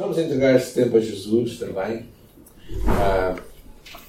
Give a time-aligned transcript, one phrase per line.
[0.00, 2.06] Vamos entregar este tempo a Jesus também.
[2.86, 3.36] Ah,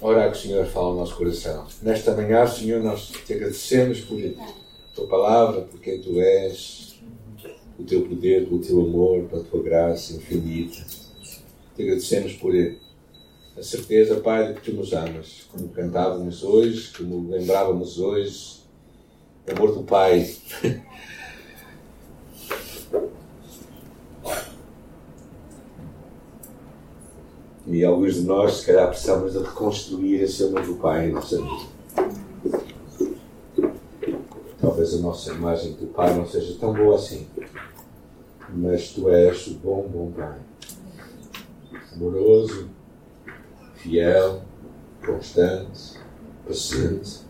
[0.00, 1.66] orar que o Senhor fale no nosso coração.
[1.82, 6.98] Nesta manhã, Senhor, nós te agradecemos por a tua palavra, por quem tu és,
[7.78, 10.82] o teu poder, pelo teu amor, pela tua graça infinita.
[11.76, 15.46] Te agradecemos por a certeza, Pai, de que tu nos amas.
[15.52, 18.62] Como cantávamos hoje, como lembrávamos hoje,
[19.46, 20.26] o amor do Pai.
[27.66, 31.36] E alguns de nós, se calhar, precisamos de reconstruir esse amor do Pai em nossa
[31.36, 31.72] vida.
[34.60, 37.26] Talvez a nossa imagem do Pai não seja tão boa assim,
[38.48, 40.38] mas Tu és o bom, bom Pai.
[41.94, 42.68] Amoroso,
[43.76, 44.42] fiel,
[45.06, 46.00] constante,
[46.46, 47.20] paciente,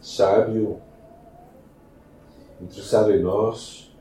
[0.00, 0.80] sábio,
[2.60, 3.92] interessado em nós,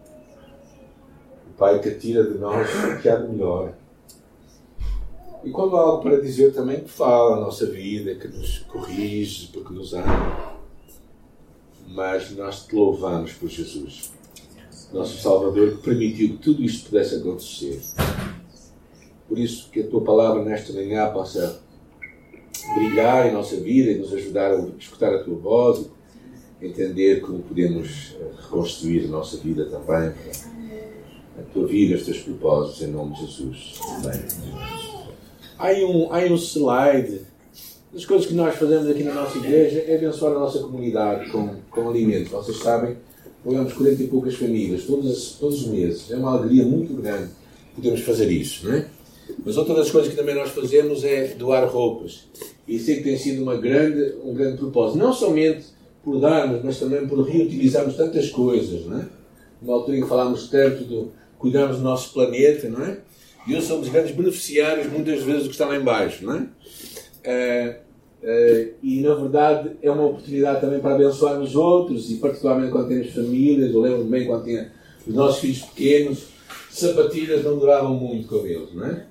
[1.47, 3.73] o Pai que tira de nós o que há de melhor
[5.45, 9.49] e quando há algo para dizer também que fala a nossa vida, que nos corrige,
[9.53, 10.55] porque nos ama.
[11.87, 14.11] Mas nós te louvamos por Jesus,
[14.91, 17.79] nosso Salvador, que permitiu que tudo isto pudesse acontecer.
[19.29, 21.61] Por isso, que a tua palavra nesta manhã possa
[22.73, 25.87] brilhar em nossa vida e nos ajudar a escutar a tua voz,
[26.59, 30.11] entender como podemos eh, reconstruir a nossa vida também,
[31.37, 33.79] a tua vida, os teus propósitos, em nome de Jesus.
[33.83, 34.74] Amém.
[35.57, 37.21] Aí um, aí um slide.
[37.95, 41.55] As coisas que nós fazemos aqui na nossa igreja é abençoar a nossa comunidade com,
[41.69, 42.31] com alimento.
[42.31, 42.97] Vocês sabem,
[43.41, 46.11] apoiamos 40 e poucas famílias todos, todos os meses.
[46.11, 47.29] É uma alegria muito grande
[47.73, 48.87] podermos fazer isso, não é?
[49.45, 52.25] Mas outra das coisas que também nós fazemos é doar roupas.
[52.67, 54.97] E sei que tem sido uma grande, um grande propósito.
[54.97, 55.65] Não somente
[56.03, 59.05] por darmos, mas também por reutilizarmos tantas coisas, não é?
[59.61, 61.05] Uma altura em que falámos tanto de
[61.39, 62.99] cuidarmos do nosso planeta, não é?
[63.47, 66.39] E eu somos grandes beneficiários, muitas vezes, do que está lá embaixo, não é?
[67.25, 67.75] Uh,
[68.23, 72.87] uh, e, na verdade, é uma oportunidade também para abençoar os outros, e particularmente quando
[72.87, 73.73] temos famílias.
[73.73, 74.71] Eu lembro bem quando tinha
[75.05, 76.23] os nossos filhos pequenos,
[76.71, 79.05] sapatilhas não duravam muito com eles, não é?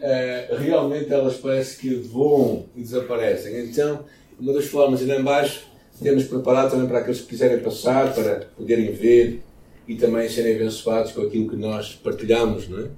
[0.00, 3.64] Uh, realmente elas parece que voam e desaparecem.
[3.64, 4.04] Então,
[4.38, 5.64] uma das formas, e lá embaixo,
[6.02, 9.42] temos preparado também para aqueles que quiserem passar, para poderem ver
[9.86, 12.88] e também serem abençoados com aquilo que nós partilhamos, não é?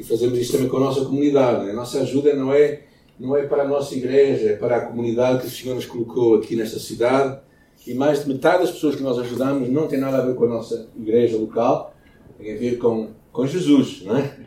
[0.00, 1.68] E fazemos isto também com a nossa comunidade.
[1.68, 2.84] A nossa ajuda não é,
[3.18, 6.36] não é para a nossa igreja, é para a comunidade que o Senhor nos colocou
[6.36, 7.38] aqui nesta cidade.
[7.86, 10.44] E mais de metade das pessoas que nós ajudamos não tem nada a ver com
[10.44, 11.94] a nossa igreja local,
[12.38, 14.38] tem a ver com, com Jesus, não é?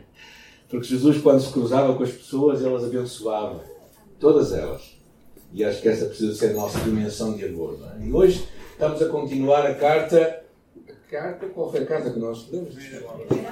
[0.68, 3.62] Porque Jesus, quando se cruzava com as pessoas, elas abençoava.
[4.18, 4.98] Todas elas.
[5.52, 7.78] E acho que essa precisa ser a nossa dimensão de amor.
[7.96, 8.04] É?
[8.04, 10.43] E hoje estamos a continuar a carta
[11.14, 12.74] carta, qual foi a carta que nós lemos?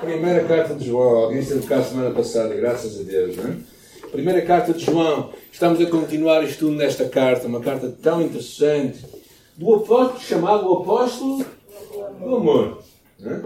[0.01, 1.27] Primeira carta de João.
[1.27, 3.57] Alguém esteve cá semana passada, graças a Deus, não é?
[4.11, 5.33] Primeira carta de João.
[5.53, 9.07] Estamos a continuar o estudo nesta carta, uma carta tão interessante,
[9.57, 11.47] do apóstolo chamado o apóstolo
[12.19, 12.83] do amor.
[13.25, 13.41] É?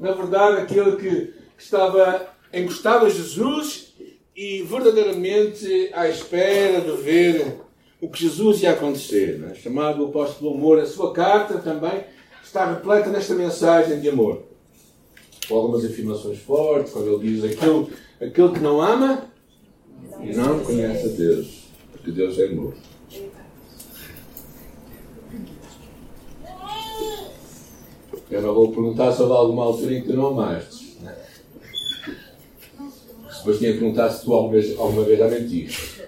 [0.00, 3.94] Na verdade, aquele que estava encostado a Jesus
[4.34, 7.60] e verdadeiramente à espera de ver
[8.00, 9.44] o que Jesus ia acontecer.
[9.48, 9.54] É?
[9.54, 10.80] Chamado o apóstolo do amor.
[10.80, 12.02] A sua carta também
[12.54, 14.44] está repleta nesta mensagem de amor.
[15.48, 17.90] Com algumas afirmações fortes, quando ele diz aquilo,
[18.52, 19.28] que não ama
[20.36, 22.74] não conhece a Deus, porque Deus é amor.
[28.30, 30.98] Eu não vou perguntar sobre alguma altura em que tu não amaste.
[31.02, 31.16] Né?
[33.30, 36.04] Se depois tinha que perguntar se tu alguma vez, alguma vez já mentiste.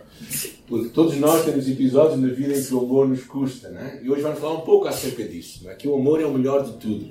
[0.66, 4.00] Porque todos nós temos episódios na vida em que o amor nos custa, né?
[4.02, 5.74] E hoje vamos falar um pouco acerca disso, né?
[5.74, 7.08] que o amor é o melhor de tudo.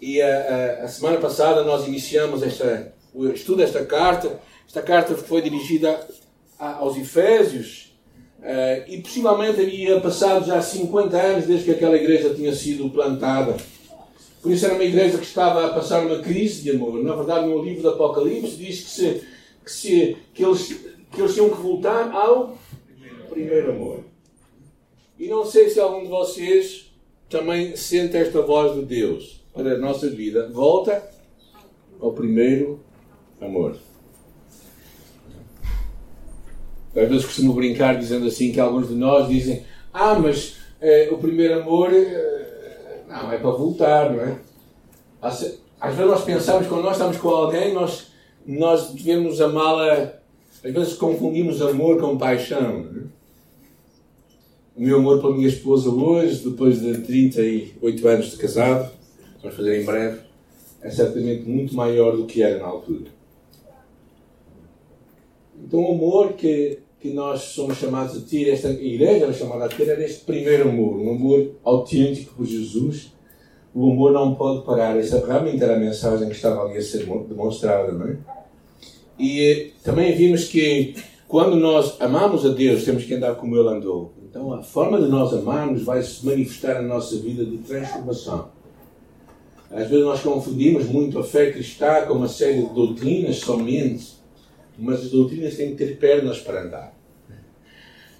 [0.00, 4.40] E a, a, a semana passada nós iniciamos esta, o estudo desta carta.
[4.66, 6.04] Esta carta foi dirigida
[6.58, 7.94] a, aos Efésios
[8.40, 13.56] uh, e possivelmente havia passado já 50 anos desde que aquela igreja tinha sido plantada.
[14.42, 17.02] Por isso era uma igreja que estava a passar uma crise de amor.
[17.02, 19.22] Na verdade, no livro do Apocalipse diz que, se,
[19.64, 22.58] que, se, que, eles, que eles tinham que voltar ao
[23.34, 24.00] primeiro amor.
[25.18, 26.92] E não sei se algum de vocês
[27.28, 30.48] também sente esta voz de Deus para a nossa vida.
[30.48, 31.02] Volta
[32.00, 32.80] ao primeiro
[33.40, 33.76] amor.
[36.96, 41.18] Às vezes costumo brincar dizendo assim que alguns de nós dizem ah, mas eh, o
[41.18, 44.38] primeiro amor eh, não, é para voltar, não é?
[45.20, 45.40] Às
[45.94, 48.12] vezes nós pensamos quando nós estamos com alguém, nós,
[48.46, 50.14] nós devemos amá-la,
[50.64, 52.84] às vezes confundimos amor com paixão.
[52.84, 53.13] Não é?
[54.76, 58.90] O meu amor pela minha esposa hoje, depois de 38 anos de casado,
[59.40, 60.20] vamos fazer em breve,
[60.82, 63.10] é certamente muito maior do que era na altura.
[65.62, 69.68] Então, o amor que, que nós somos chamados a ter, esta igreja era chamada a
[69.68, 73.12] ter, era este primeiro amor, um amor autêntico por Jesus.
[73.72, 74.96] O amor não pode parar.
[74.96, 78.18] Essa realmente era a mensagem que estava ali a ser demonstrada, não é?
[79.18, 80.94] E também vimos que
[81.26, 84.12] quando nós amamos a Deus, temos que andar como Ele andou.
[84.34, 88.50] Então, a forma de nós amarmos vai se manifestar na nossa vida de transformação.
[89.70, 94.14] Às vezes nós confundimos muito a fé cristã com uma série de doutrinas somente,
[94.76, 96.98] mas as doutrinas têm que ter pernas para andar.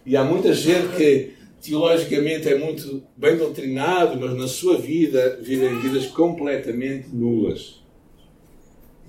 [0.07, 5.81] E há muita gente que teologicamente é muito bem doutrinado, mas na sua vida vivem
[5.81, 7.83] vidas completamente nulas.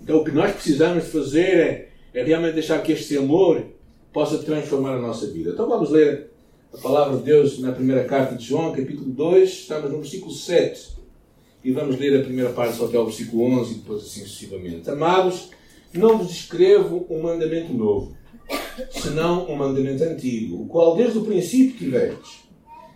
[0.02, 3.64] Então o que nós precisamos fazer é, é realmente deixar que este amor
[4.12, 5.52] possa transformar a nossa vida.
[5.52, 6.34] Então vamos ler
[6.76, 10.96] a palavra de Deus na primeira carta de João, capítulo 2, estamos no versículo 7.
[11.64, 14.90] E vamos ler a primeira parte só até o versículo 11 e depois assim sucessivamente.
[14.90, 15.52] Amados,
[15.94, 18.16] não vos escrevo um mandamento novo,
[18.90, 22.44] senão um mandamento antigo, o qual desde o princípio tivestes.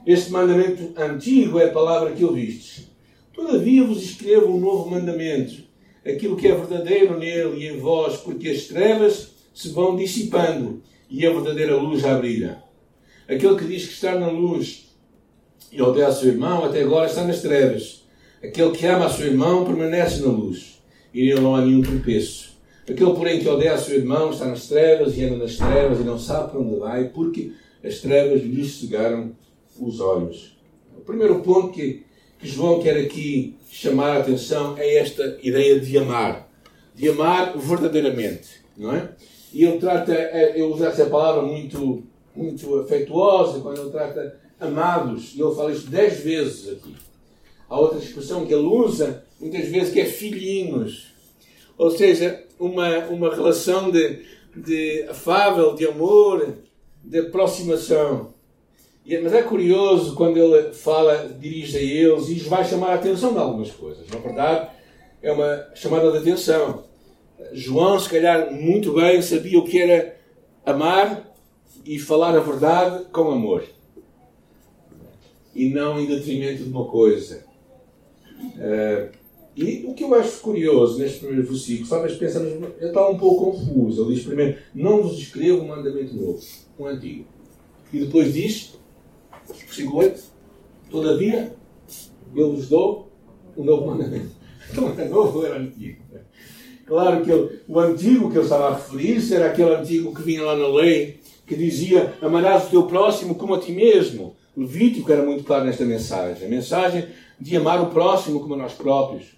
[0.06, 2.90] Este mandamento antigo é a palavra que ouvistes.
[3.34, 5.64] Todavia vos escrevo um novo mandamento,
[6.06, 11.26] aquilo que é verdadeiro nele e em vós, porque as trevas se vão dissipando e
[11.26, 12.69] a verdadeira luz já brilha.
[13.30, 14.90] Aquele que diz que está na luz
[15.72, 18.04] e odeia a seu irmão, até agora está nas trevas.
[18.44, 20.82] Aquele que ama a seu irmão permanece na luz,
[21.14, 22.58] e não há nenhum tropeço.
[22.90, 26.04] Aquele, porém, que odeia a seu irmão está nas trevas e anda nas trevas e
[26.04, 27.52] não sabe para onde vai, porque
[27.84, 29.32] as trevas lhe cegaram
[29.80, 30.58] os olhos.
[30.98, 32.04] O primeiro ponto que,
[32.40, 36.50] que João quer aqui chamar a atenção é esta ideia de amar.
[36.96, 39.10] De amar verdadeiramente, não é?
[39.54, 42.04] E ele trata, ele usa essa palavra muito,
[42.40, 46.96] muito afetuosa, quando ele trata amados, e ele fala isto dez vezes aqui.
[47.70, 51.08] Há outra expressão que ele usa, muitas vezes, que é filhinhos.
[51.78, 54.26] Ou seja, uma, uma relação de,
[54.56, 56.56] de afável, de amor,
[57.04, 58.34] de aproximação.
[59.24, 63.40] Mas é curioso quando ele fala, dirige a eles e vai chamar a atenção de
[63.40, 64.08] algumas coisas.
[64.10, 64.70] Na verdade,
[65.22, 66.84] é uma chamada de atenção.
[67.54, 70.18] João, se calhar, muito bem sabia o que era
[70.66, 71.29] amar
[71.86, 73.64] e falar a verdade com amor.
[75.56, 77.44] E não em detrimento de uma coisa.
[78.40, 79.20] Uh,
[79.56, 84.04] e o que eu acho curioso neste primeiro versículo, pensamos, ele está um pouco confuso.
[84.04, 86.42] Ele diz primeiro: Não vos escrevo um mandamento novo,
[86.80, 87.26] um antigo.
[87.92, 88.80] E depois diz,
[89.48, 90.24] versículo 8:
[90.90, 91.54] Todavia,
[92.36, 93.12] eu vos dou
[93.58, 94.40] um novo mandamento.
[94.72, 96.04] Então é novo era antigo?
[96.86, 100.44] Claro que ele, o antigo que ele estava a referir-se era aquele antigo que vinha
[100.44, 101.19] lá na lei,
[101.50, 104.36] que dizia: Amarás o teu próximo como a ti mesmo.
[104.56, 106.46] Levítico era muito claro nesta mensagem.
[106.46, 107.08] A mensagem
[107.42, 109.38] de amar o próximo como a nós próprios.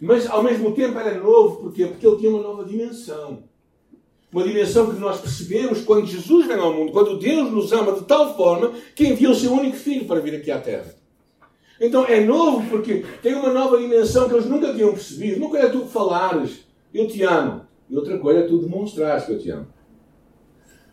[0.00, 1.84] Mas ao mesmo tempo era novo, porquê?
[1.84, 3.42] Porque ele tinha uma nova dimensão.
[4.32, 8.04] Uma dimensão que nós percebemos quando Jesus vem ao mundo, quando Deus nos ama de
[8.04, 10.94] tal forma que enviou o seu único filho para vir aqui à Terra.
[11.80, 15.38] Então é novo porque tem uma nova dimensão que eles nunca tinham percebido.
[15.38, 16.60] Uma coisa é tu falares,
[16.94, 17.62] eu te amo.
[17.90, 19.66] E outra coisa é tu demonstrares que eu te amo.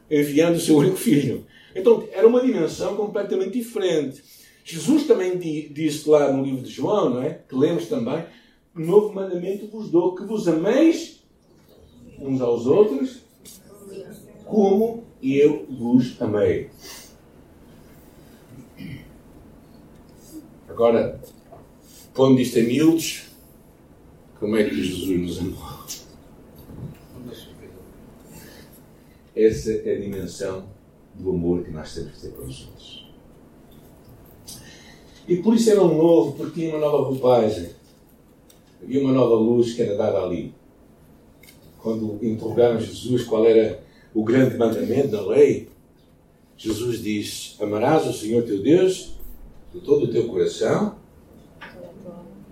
[0.10, 1.46] Enviando seu único filho.
[1.76, 4.24] Então era uma dimensão completamente diferente.
[4.64, 7.40] Jesus também disse lá no livro de João, não é?
[7.48, 8.26] Que lemos também,
[8.76, 11.24] novo mandamento vos dou, que vos ameis
[12.20, 13.20] uns aos outros,
[14.46, 16.70] como eu vos amei.
[20.68, 21.20] Agora,
[22.14, 23.24] pondo isto em miúdos,
[24.40, 25.78] como é que Jesus nos amou?
[29.38, 30.66] Essa é a dimensão
[31.14, 33.08] do amor que nós temos que ter para os outros.
[35.28, 37.70] E por isso era um novo, porque tinha uma nova roupagem.
[38.82, 40.56] Havia uma nova luz que era dada ali.
[41.78, 45.70] Quando interrogaram Jesus qual era o grande mandamento da lei,
[46.58, 49.20] Jesus diz: Amarás o Senhor teu Deus
[49.72, 50.96] de todo o teu coração,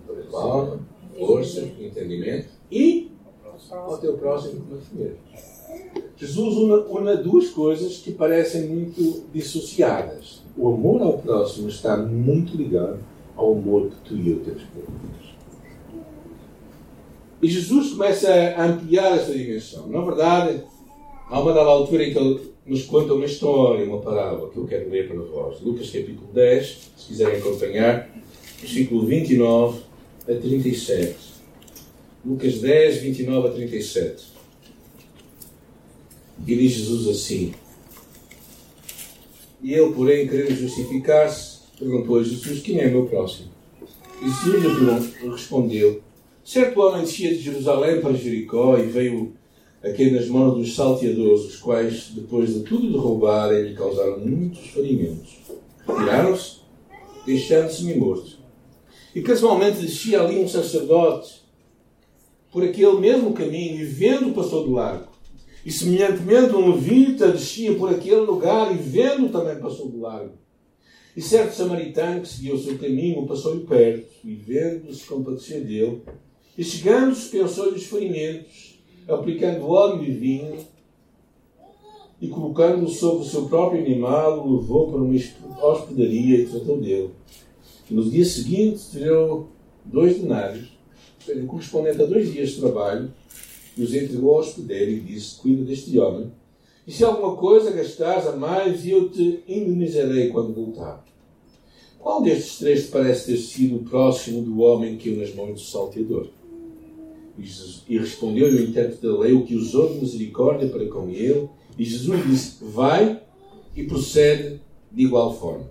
[0.06, 0.86] toda alma,
[1.18, 3.10] força, entendimento e
[3.70, 5.55] ao teu próximo como a ti mesmo.
[6.16, 6.56] Jesus
[6.88, 12.98] une duas coisas que parecem muito dissociadas o amor ao próximo está muito ligado
[13.36, 15.36] ao amor que tu e eu temos por Deus.
[17.42, 19.86] E Jesus começa a ampliar essa dimensão.
[19.88, 20.62] Na verdade,
[21.28, 24.66] há uma dada altura em que ele nos conta uma história, uma parábola que eu
[24.66, 25.60] quero ler para vós.
[25.60, 28.08] Lucas capítulo 10, se quiserem acompanhar,
[28.58, 29.80] versículo 29
[30.22, 31.14] a 37.
[32.24, 34.35] Lucas 10, 29 a 37.
[36.38, 37.52] Diz Jesus assim:
[39.66, 43.48] e ele, porém, querendo justificar-se, perguntou a Jesus: Quem é meu próximo?
[44.22, 46.02] E Jesus lhe respondeu:
[46.44, 49.32] Certo homem descia de Jerusalém para Jericó e veio
[49.82, 54.68] a quem nas mãos dos salteadores, os quais, depois de tudo derrubarem, lhe causaram muitos
[54.68, 55.38] ferimentos.
[55.84, 56.58] Tiraram-se,
[57.26, 58.38] deixando-se me morto.
[59.14, 61.42] E casualmente descia ali um sacerdote
[62.52, 65.15] por aquele mesmo caminho e vendo passou do largo.
[65.66, 70.34] E semelhantemente um levita descia por aquele lugar e vendo também passou do largo.
[71.16, 76.02] E certo samaritano que seguia o seu caminho passou-lhe perto e vendo se compadeceu dele.
[76.56, 80.56] E chegando-se pensou-lhe os ferimentos, aplicando óleo e vinho
[82.20, 87.10] e colocando-o sobre o seu próprio animal, o levou para uma hospedaria e tratou dele.
[87.90, 89.48] No dia seguinte tirou
[89.84, 90.68] dois denários,
[91.48, 93.10] correspondente a dois dias de trabalho,
[93.76, 96.32] e os entregou ao hospedeiro e disse: Cuida deste homem,
[96.86, 101.04] e se alguma coisa gastares a mais, eu te indenizarei quando voltar.
[101.98, 105.54] Qual destes três te parece ter sido o próximo do homem que eu nas mãos
[105.54, 106.28] do salteador?
[107.36, 111.84] E respondeu-lhe o intérprete da lei, o que usou de misericórdia para com ele, e
[111.84, 113.20] Jesus disse: Vai
[113.74, 115.68] e procede de igual forma.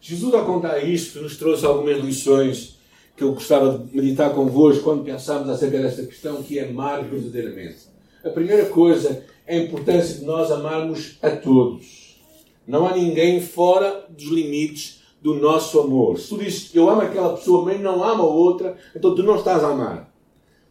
[0.00, 2.75] Jesus, ao contar isto, nos trouxe algumas lições
[3.16, 7.88] que eu gostava de meditar convosco quando pensamos acerca desta questão, que é amar verdadeiramente.
[8.22, 12.20] A primeira coisa é a importância de nós amarmos a todos.
[12.66, 16.18] Não há ninguém fora dos limites do nosso amor.
[16.18, 19.64] Se tu dizes eu amo aquela pessoa, mas não ama outra, então tu não estás
[19.64, 20.12] a amar.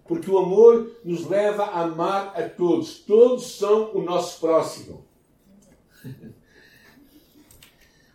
[0.08, 3.00] Porque o amor nos leva a amar a todos.
[3.00, 5.04] Todos são o nosso próximo.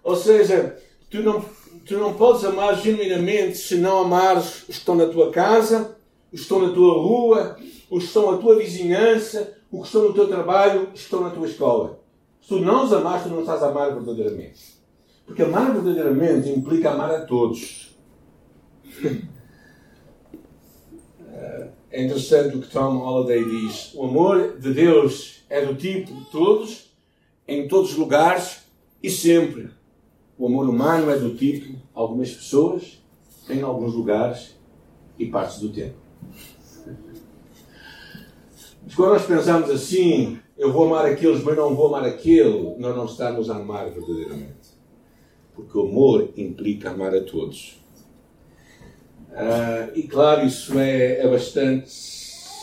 [0.04, 1.44] Ou seja, tu não,
[1.90, 5.96] tu não podes amar genuinamente se não amares os que estão na tua casa,
[6.32, 7.56] os que estão na tua rua,
[7.90, 11.20] os que estão na tua vizinhança, os que estão no teu trabalho, os que estão
[11.20, 12.00] na tua escola.
[12.40, 14.80] Se tu não os amares, tu não estás a amar verdadeiramente.
[15.26, 17.92] Porque amar verdadeiramente implica amar a todos.
[21.90, 23.92] É interessante o que Tom Holliday diz.
[23.94, 26.94] O amor de Deus é do tipo de todos,
[27.48, 28.60] em todos os lugares
[29.02, 29.79] e sempre.
[30.40, 32.98] O amor humano é do tipo algumas pessoas,
[33.50, 34.56] em alguns lugares
[35.18, 35.96] e partes do tempo.
[38.82, 42.96] Mas quando nós pensamos assim, eu vou amar aqueles, mas não vou amar aquele, nós
[42.96, 44.70] não estamos a amar verdadeiramente.
[45.54, 47.78] Porque o amor implica amar a todos.
[49.32, 51.92] Uh, e claro, isso é, é bastante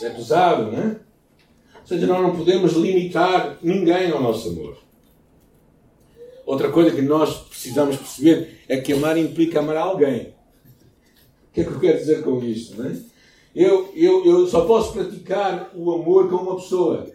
[0.02, 1.00] é pesado, não é?
[1.80, 4.78] Ou seja, nós não podemos limitar ninguém ao nosso amor.
[6.44, 10.34] Outra coisa que nós precisamos perceber é que amar implica amar alguém.
[11.50, 12.82] O que é que eu quero dizer com isto?
[12.82, 12.98] Não é?
[13.56, 17.08] eu, eu, eu só posso praticar o amor com uma pessoa.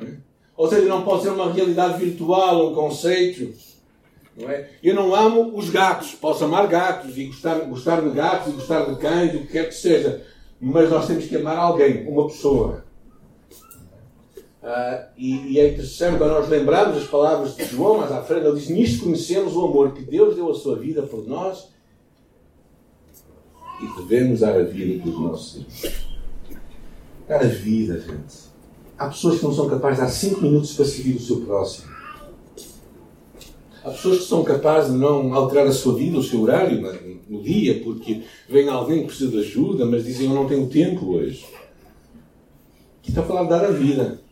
[0.00, 0.14] É?
[0.56, 3.52] Ou seja, não pode ser uma realidade virtual, um conceito
[4.36, 4.68] não é?
[4.82, 6.12] Eu não amo os gatos.
[6.12, 9.68] Posso amar gatos e gostar, gostar de gatos e gostar de cães, o que quer
[9.68, 10.22] que seja.
[10.60, 12.83] Mas nós temos que amar alguém, uma pessoa.
[14.64, 18.46] Uh, e, e, é interessante quando nós lembramos as palavras de João, mas à frente
[18.46, 21.68] ele diz: Nisto conhecemos o amor que Deus deu a sua vida por nós
[23.82, 26.06] e devemos dar a vida pelos nossos irmãos.
[27.28, 28.54] Dar a vida, gente.
[28.96, 31.92] Há pessoas que não são capazes de dar 5 minutos para seguir o seu próximo.
[33.84, 36.80] Há pessoas que são capazes de não alterar a sua vida, o seu horário
[37.28, 41.16] no dia, porque vem alguém que precisa de ajuda, mas dizem eu não tenho tempo
[41.16, 41.44] hoje.
[43.00, 44.23] Aqui está a falar de dar a vida.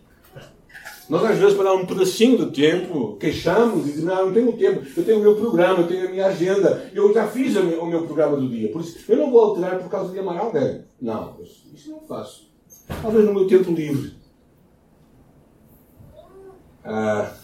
[1.13, 4.51] Nós, às vezes, para dar um pedacinho do tempo, queixamos e dizemos: Não, não tenho
[4.55, 7.85] tempo, eu tenho o meu programa, eu tenho a minha agenda, eu já fiz o
[7.85, 10.83] meu programa do dia, por isso eu não vou alterar por causa de amar alguém.
[10.99, 12.51] Não, isso não faço.
[13.03, 14.15] Talvez no meu tempo livre.
[16.83, 17.35] Ah,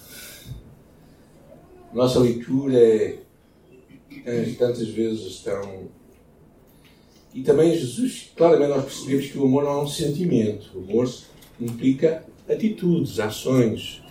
[1.93, 3.19] nossa leitura é,
[4.59, 5.91] tantas vezes tão.
[7.35, 10.71] E também Jesus, claramente nós percebemos que o amor não é um sentimento.
[10.75, 11.07] O amor
[11.61, 14.03] implica atitudes, ações.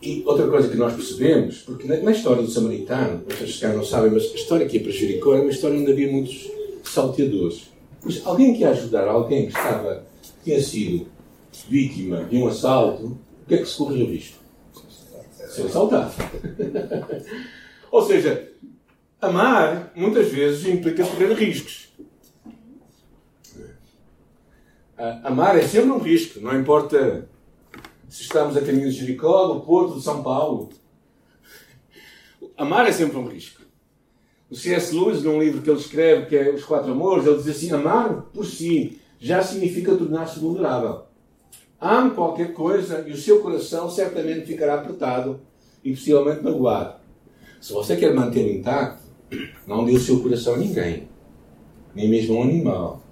[0.00, 4.10] E outra coisa que nós percebemos, porque na, história do samaritano, vocês se não sabem,
[4.10, 6.50] mas a história aqui para Jericó é uma história onde havia muitos
[6.84, 7.70] salteadores.
[8.02, 10.04] Pois alguém que ia ajudar alguém que estava,
[10.44, 11.06] tinha sido
[11.68, 14.38] vítima de um assalto, o que é que se corria o risco?
[15.48, 16.12] Ser assaltado.
[17.90, 18.50] Ou seja,
[19.22, 21.93] amar muitas vezes implica correr riscos.
[24.96, 27.28] Amar é sempre um risco, não importa
[28.08, 30.68] se estamos a caminho de Jericó, do Porto, de São Paulo.
[32.56, 33.62] Amar é sempre um risco.
[34.48, 34.94] O C.S.
[34.94, 38.26] Lewis, num livro que ele escreve, que é Os Quatro Amores, ele diz assim: amar
[38.32, 41.02] por si já significa tornar-se vulnerável.
[41.80, 45.40] Ame qualquer coisa e o seu coração certamente ficará apertado
[45.82, 47.00] e possivelmente magoado.
[47.60, 49.02] Se você quer manter intacto,
[49.66, 51.08] não dê o seu coração a ninguém.
[51.94, 53.02] nem mesmo um animal,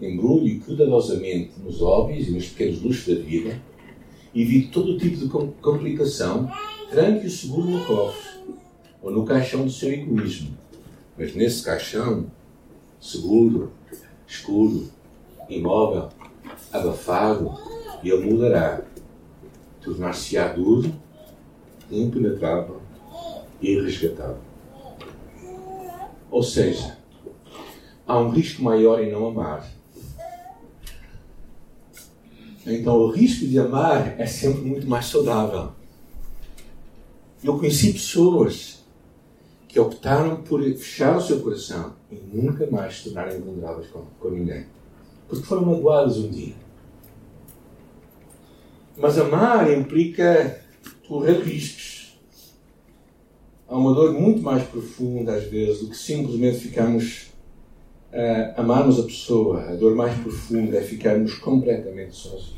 [0.00, 3.60] embrulhe cuidadosamente nos hobbies e nos pequenos luxos da vida,
[4.34, 5.28] evite todo tipo de
[5.60, 6.50] complicação,
[6.90, 8.26] tranque-o seguro no cofre
[9.02, 10.56] ou no caixão do seu egoísmo.
[11.16, 12.26] Mas nesse caixão,
[13.00, 13.72] seguro,
[14.26, 14.88] escuro,
[15.48, 16.08] imóvel,
[16.72, 17.58] abafado,
[18.02, 18.82] ele mudará.
[19.82, 20.92] Tornar-se-á duro,
[21.90, 22.82] impenetrável
[23.62, 24.40] e irresgatável.
[26.30, 26.98] Ou seja,
[28.06, 29.75] há um risco maior em não amar.
[32.66, 35.70] Então, o risco de amar é sempre muito mais saudável.
[37.42, 38.84] Eu conheci pessoas
[39.68, 44.30] que optaram por fechar o seu coração e nunca mais se tornarem vulneráveis com, com
[44.30, 44.66] ninguém.
[45.28, 46.54] Porque foram magoados um dia.
[48.96, 50.60] Mas amar implica
[51.06, 52.18] correr riscos.
[53.68, 57.30] Há uma dor muito mais profunda, às vezes, do que simplesmente ficarmos
[58.16, 59.68] a amarmos a pessoa.
[59.68, 62.56] A dor mais profunda é ficarmos completamente sozinhos.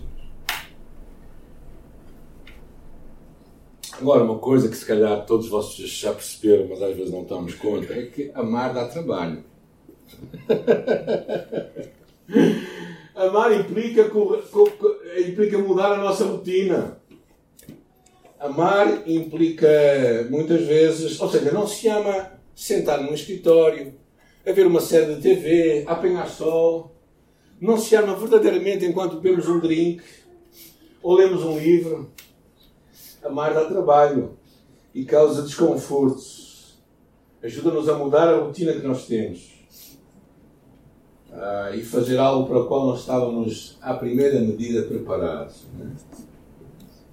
[4.00, 7.56] Agora, uma coisa que se calhar todos vocês já perceberam, mas às vezes não estamos
[7.56, 9.42] conta, é que amar dá trabalho.
[13.16, 14.08] amar implica,
[15.28, 17.00] implica mudar a nossa rotina.
[18.38, 19.68] Amar implica
[20.30, 23.94] muitas vezes, ou seja, não se ama sentar num escritório,
[24.48, 26.94] a ver uma série de TV, a apanhar sol.
[27.60, 30.02] Não se ama verdadeiramente enquanto bebemos um drink
[31.02, 32.10] ou lemos um livro.
[33.22, 34.38] Amar dá trabalho
[34.94, 36.78] e causa desconfortos.
[37.42, 39.52] Ajuda-nos a mudar a rotina que nós temos.
[41.30, 45.66] Ah, e fazer algo para o qual nós estávamos, à primeira medida, preparados.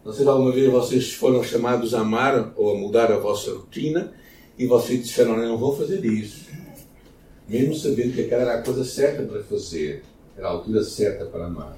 [0.05, 3.51] Não sei se alguma vez vocês foram chamados a amar ou a mudar a vossa
[3.51, 4.13] rotina
[4.57, 6.44] e vocês disseram: Não, não vou fazer isso.
[7.47, 10.03] Mesmo sabendo que aquela era a coisa certa para fazer,
[10.37, 11.77] era a altura certa para amar.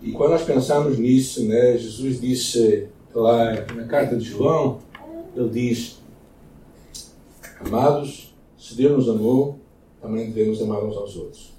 [0.00, 4.80] E quando nós pensamos nisso, né, Jesus disse lá na carta de João,
[5.36, 6.00] ele diz:
[7.60, 9.58] Amados, se Deus nos amou,
[10.00, 11.52] também devemos amar uns aos outros.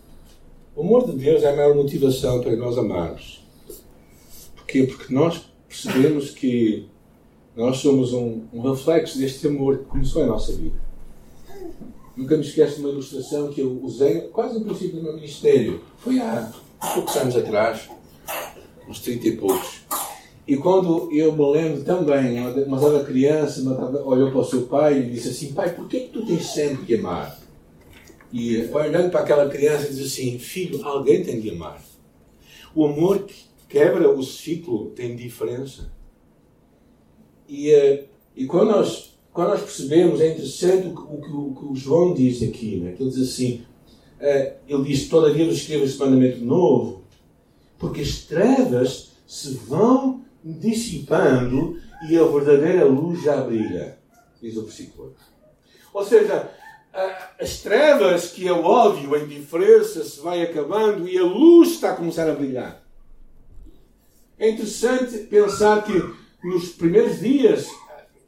[0.75, 3.45] O amor de Deus é a maior motivação para nós amarmos.
[4.55, 4.83] Porquê?
[4.83, 6.87] Porque nós percebemos que
[7.55, 10.75] nós somos um, um reflexo deste amor que começou em nossa vida.
[12.15, 15.81] Nunca me esqueço de uma ilustração que eu usei quase no princípio do meu ministério.
[15.97, 16.51] Foi há
[16.93, 17.89] poucos anos atrás
[18.87, 19.83] uns 30 e poucos.
[20.47, 23.61] E quando eu me lembro também, mas era criança,
[24.03, 26.85] olhou para o seu pai e disse assim: Pai, por que, que tu tens sempre
[26.85, 27.39] que amar?
[28.31, 31.81] E olhando para aquela criança, diz assim: Filho, alguém tem de amar.
[32.75, 33.25] O amor
[33.69, 35.91] quebra o ciclo, tem diferença.
[37.47, 41.75] E, eh, e quando, nós, quando nós percebemos, é interessante o que o, que o
[41.75, 42.91] João diz aqui, né?
[42.91, 43.65] que ele diz assim:
[44.19, 47.03] eh, Ele diz, Todavia vos escrevo este mandamento novo
[47.83, 51.77] porque as trevas se vão dissipando
[52.09, 53.97] e a verdadeira luz já brilha.
[54.41, 55.13] Diz o versículo.
[55.93, 56.49] Ou seja,
[57.37, 61.91] as trevas, que é o ódio, a indiferença, se vai acabando e a luz está
[61.91, 62.81] a começar a brilhar.
[64.39, 66.01] É interessante pensar que
[66.41, 67.67] nos primeiros dias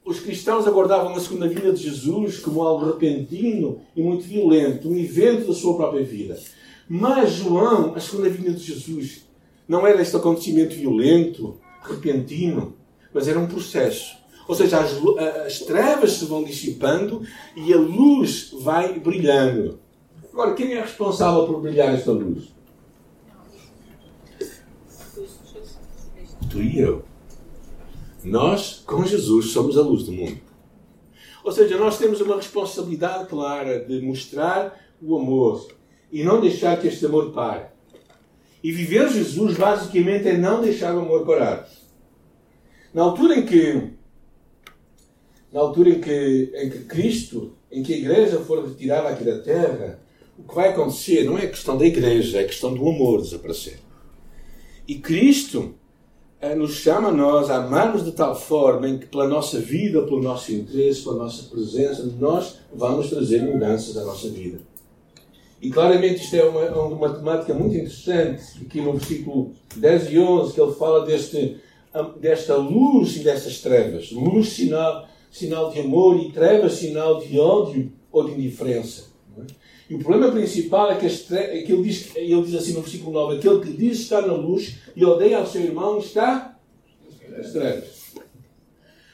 [0.05, 4.95] os cristãos aguardavam a segunda vinda de Jesus como algo repentino e muito violento, um
[4.95, 6.39] evento da sua própria vida.
[6.87, 9.25] Mas João, a segunda vinda de Jesus,
[9.67, 12.75] não era este acontecimento violento, repentino,
[13.11, 14.15] mas era um processo.
[14.47, 14.91] Ou seja, as,
[15.43, 17.23] as trevas se vão dissipando
[17.55, 19.79] e a luz vai brilhando.
[20.31, 22.53] Agora, quem é responsável por brilhar esta luz?
[26.51, 27.03] Tu e eu.
[28.25, 30.41] Nós, com Jesus, somos a luz do mundo.
[31.43, 35.67] Ou seja, nós temos uma responsabilidade clara de mostrar o amor
[36.11, 37.65] e não deixar que este amor pare.
[38.63, 41.69] E viver Jesus basicamente é não deixar o amor parar.
[42.91, 43.93] Na altura em que
[45.53, 49.39] na altura em que, em que Cristo, em que a igreja for retirada aqui da
[49.39, 49.99] terra,
[50.37, 53.79] o que vai acontecer não é questão da igreja, é questão do amor desaparecer.
[54.87, 55.75] E Cristo
[56.53, 60.21] nos chama a nós a amarmos de tal forma em que, pela nossa vida, pelo
[60.21, 64.59] nosso interesse, pela nossa presença, nós vamos trazer mudanças à nossa vida.
[65.61, 70.19] E claramente isto é uma, é uma temática muito interessante, aqui no versículo 10 e
[70.19, 71.57] 11, que ele fala deste,
[72.19, 74.11] desta luz e destas trevas.
[74.11, 79.14] Luz, sinal, sinal de amor, e trevas, sinal de ódio ou de indiferença.
[79.89, 83.11] E o problema principal é que, é que ele, diz, ele diz assim no versículo
[83.11, 86.57] 9: aquele que diz estar na luz e odeia ao seu irmão está
[87.51, 88.13] trevas.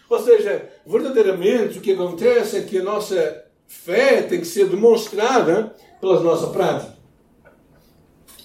[0.09, 5.75] Ou seja, verdadeiramente o que acontece é que a nossa fé tem que ser demonstrada
[5.99, 6.95] pela nossa prática.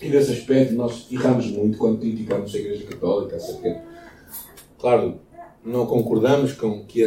[0.00, 3.38] E nesse aspecto nós erramos muito quando criticamos a Igreja Católica.
[4.78, 5.20] Claro,
[5.64, 7.04] não concordamos com que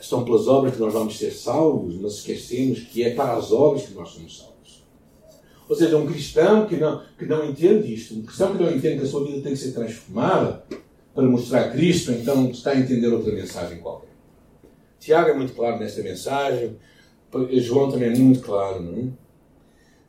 [0.00, 3.86] são pelas obras que nós vamos ser salvos, mas esquecemos que é para as obras
[3.86, 4.55] que nós somos salvos.
[5.68, 9.00] Ou seja, um cristão que não, que não entende isto, um cristão que não entende
[9.00, 10.64] que a sua vida tem que ser transformada
[11.14, 14.10] para mostrar Cristo, então está a entender outra mensagem qualquer.
[15.00, 16.76] Tiago é muito claro nesta mensagem,
[17.54, 19.04] João também é muito claro, não é?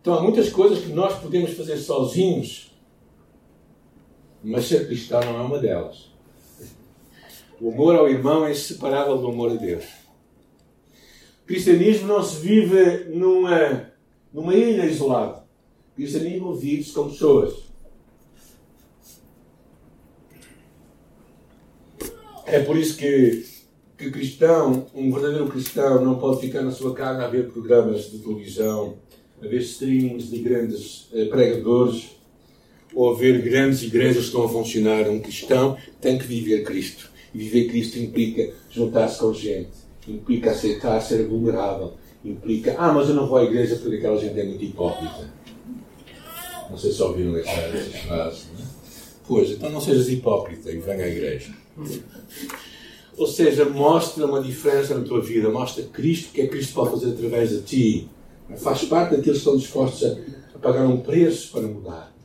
[0.02, 2.72] Então há muitas coisas que nós podemos fazer sozinhos,
[4.44, 6.12] mas ser cristão não é uma delas.
[7.60, 9.84] O amor ao irmão é inseparável do amor a Deus.
[11.44, 13.92] O cristianismo não se vive numa,
[14.32, 15.37] numa ilha isolada.
[15.98, 17.56] O cristianismo vive-se com pessoas.
[22.46, 23.44] É por isso que,
[23.98, 28.20] que cristão, um verdadeiro cristão, não pode ficar na sua casa a ver programas de
[28.20, 29.00] televisão,
[29.42, 32.12] a ver streamings de grandes eh, pregadores
[32.94, 35.10] ou a ver grandes igrejas que estão a funcionar.
[35.10, 37.10] Um cristão tem que viver Cristo.
[37.34, 39.72] E viver Cristo implica juntar-se com gente,
[40.08, 44.40] implica aceitar ser vulnerável, implica, ah, mas eu não vou à igreja porque aquela gente
[44.40, 45.47] é muito hipócrita.
[46.70, 48.48] Não sei se ouviram essas frases.
[48.54, 48.68] Não é?
[49.28, 51.54] Pois, então não sejas hipócrita e venha à igreja.
[53.18, 57.12] Ou seja, mostra uma diferença na tua vida, mostra Cristo, que é Cristo pode fazer
[57.12, 58.10] através de ti.
[58.58, 60.18] Faz parte daqueles que estão dispostos
[60.56, 62.16] a pagar um preço para mudar.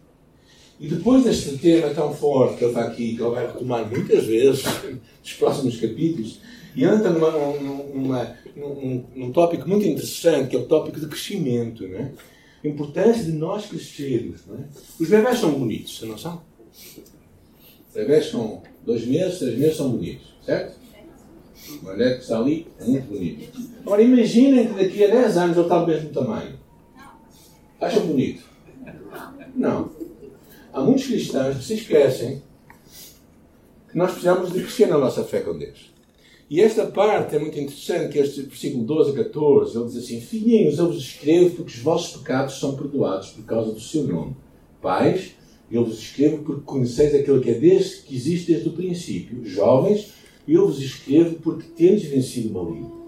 [0.78, 4.24] E depois deste tema tão forte que ele está aqui, que ele vai retomar muitas
[4.24, 4.64] vezes
[5.22, 6.40] nos próximos capítulos,
[6.74, 11.86] e entra numa, numa, num, num tópico muito interessante, que é o tópico de crescimento.
[11.86, 12.12] Não é?
[12.64, 14.46] A importância de nós crescermos.
[14.46, 14.64] Não é?
[15.00, 16.42] Os bebés são bonitos, não são?
[16.70, 20.80] Os bebés com dois meses, três meses são bonitos, certo?
[21.82, 23.60] O bebê que está ali é muito bonito.
[23.80, 26.58] Agora imaginem que daqui a 10 anos ele está do mesmo tamanho.
[27.80, 28.44] Acham bonito?
[29.54, 30.02] Não
[30.72, 32.42] há muitos cristãos que se esquecem
[33.90, 35.92] que nós precisamos de crescer na nossa fé com Deus.
[36.52, 40.20] E esta parte é muito interessante, que este versículo 12 a 14, ele diz assim,
[40.20, 44.36] Filhinhos, eu vos escrevo porque os vossos pecados são perdoados por causa do seu nome.
[44.82, 45.30] Pais,
[45.70, 49.42] eu vos escrevo porque conheceis aquele que é desde que existe desde o princípio.
[49.46, 50.12] Jovens,
[50.46, 53.02] eu vos escrevo porque tendes vencido o maligno.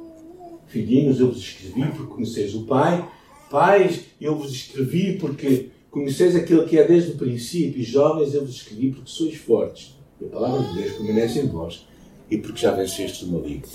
[0.66, 3.06] Filhinhos, eu vos escrevi porque conheceis o Pai.
[3.50, 8.44] Pais, eu vos escrevi porque Conheceis aquele que é desde o princípio, e jovens eu
[8.44, 9.94] vos escrevi porque sois fortes.
[10.20, 11.86] E a palavra de Deus permanece em vós,
[12.30, 13.68] e porque já vencestes o maligno.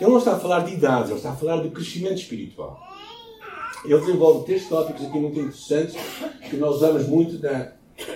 [0.00, 2.80] Ele não está a falar de idade, ele está a falar de crescimento espiritual.
[3.84, 5.96] Ele desenvolve três tópicos aqui muito interessantes
[6.48, 7.72] que nós usamos muito na,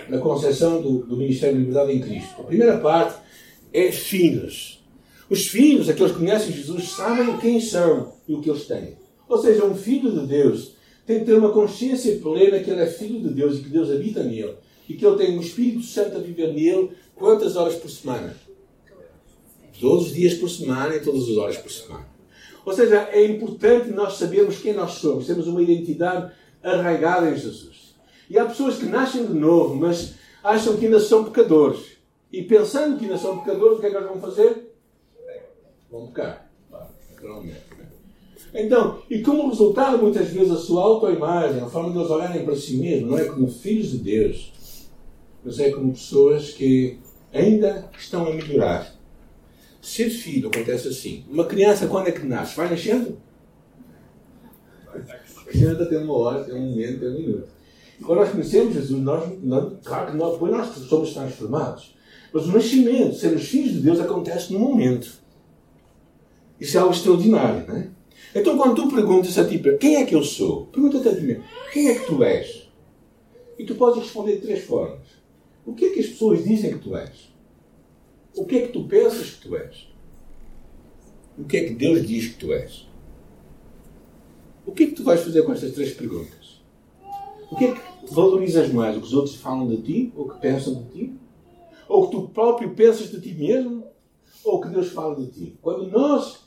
[0.09, 2.41] na concepção do, do Ministério de Liberdade em Cristo.
[2.41, 3.21] A primeira parte
[3.73, 4.83] é filhos.
[5.29, 8.97] Os filhos, aqueles que conhecem Jesus, sabem quem são e o que eles têm.
[9.29, 10.75] Ou seja, um filho de Deus
[11.07, 13.91] tem que ter uma consciência plena que ele é filho de Deus e que Deus
[13.91, 14.55] habita nele.
[14.89, 18.37] E que ele tem o Espírito Santo a viver nele quantas horas por semana?
[19.81, 22.07] Todos os dias por semana e todas as horas por semana.
[22.65, 26.33] Ou seja, é importante nós sabermos quem nós somos, temos uma identidade
[26.63, 27.95] arraigada em Jesus.
[28.31, 31.99] E há pessoas que nascem de novo, mas acham que ainda são pecadores.
[32.33, 34.75] E pensando que ainda são pecadores, o que é que eles vão fazer?
[35.91, 36.51] Vão pecar.
[36.71, 37.73] Naturalmente.
[38.55, 42.57] Então, e como resultado, muitas vezes, a sua autoimagem, a forma de eles olharem para
[42.57, 44.53] si mesmos, não é como filhos de Deus,
[45.45, 46.99] mas é como pessoas que
[47.33, 48.95] ainda estão a melhorar.
[49.83, 51.25] Ser filho acontece assim.
[51.29, 52.57] Uma criança, quando é que nasce?
[52.57, 53.19] Vai nascendo?
[54.87, 57.49] A criança tem uma hora, tem um momento, tem um minuto.
[57.99, 61.97] E quando nós conhecemos Jesus, nós, nós, claro que nós, nós somos transformados.
[62.33, 65.13] Mas o nascimento, sermos filhos de Deus, acontece no momento.
[66.61, 67.89] Isso é algo extraordinário, não é?
[68.37, 70.67] Então, quando tu perguntas a ti, quem é que eu sou?
[70.67, 72.71] Pergunta-te a ti mesmo, quem é que tu és?
[73.59, 75.01] E tu podes responder de três formas.
[75.67, 77.32] O que é que as pessoas dizem que tu és?
[78.35, 79.89] O que é que tu pensas que tu és?
[81.39, 82.87] O que é que Deus diz que tu és?
[84.65, 86.63] O que é que tu vais fazer com estas três perguntas?
[87.51, 88.97] O que é que valorizas mais?
[88.97, 90.13] O que os outros falam de ti?
[90.17, 91.13] Ou que pensam de ti?
[91.89, 93.85] Ou que tu próprio pensas de ti mesmo?
[94.45, 95.59] Ou que Deus fala de ti?
[95.61, 96.43] Quando nós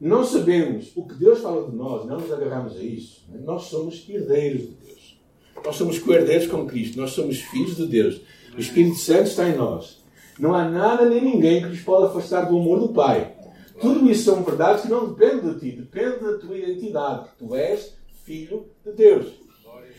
[0.00, 3.24] não sabemos o que Deus fala de nós, não nos agarramos a isso.
[3.28, 3.40] Né?
[3.44, 5.20] Nós somos herdeiros de Deus.
[5.64, 6.98] Nós somos co-herdeiros com Cristo.
[6.98, 8.20] Nós somos filhos de Deus.
[8.56, 9.97] O Espírito Santo está em nós.
[10.38, 13.34] Não há nada nem ninguém que nos pode afastar do amor do Pai.
[13.80, 17.28] Tudo isso são verdades que não dependem de ti, depende da tua identidade.
[17.38, 19.26] Tu és filho de Deus.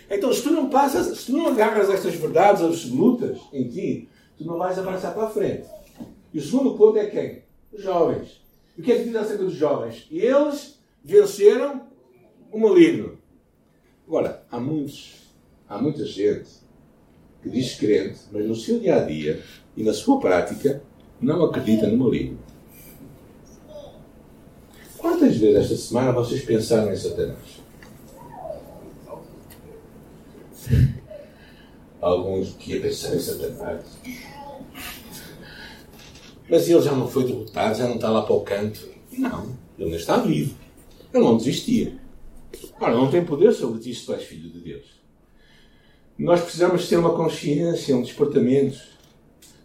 [0.10, 4.45] Então, se tu não passas, se tu não agarras estas verdades absolutas em ti, tu
[4.45, 5.67] não vais avançar para a frente.
[6.34, 7.43] E o segundo ponto é quem?
[7.71, 8.41] Os jovens.
[8.78, 10.08] O que é que diz acerca dos jovens?
[10.10, 11.88] Eles venceram
[12.52, 13.17] o maligno.
[14.08, 15.34] Agora, há muitos,
[15.67, 16.49] há muita gente
[17.41, 19.41] que diz crente, mas no seu dia a dia
[19.75, 20.82] e na sua prática
[21.21, 22.39] não acredita no maligno.
[24.97, 27.60] Quantas vezes esta semana vocês pensaram em Satanás?
[32.02, 33.86] Alguns que ia pensar em Satanás.
[36.49, 38.89] Mas ele já não foi derrotado, já não está lá para o canto.
[39.17, 40.56] Não, ele ainda está vivo.
[41.13, 41.97] Ele não desistia.
[42.80, 44.99] Ora, não tem poder sobre ti se tu és filho de Deus.
[46.20, 48.78] Nós precisamos ter uma consciência, um despertamento,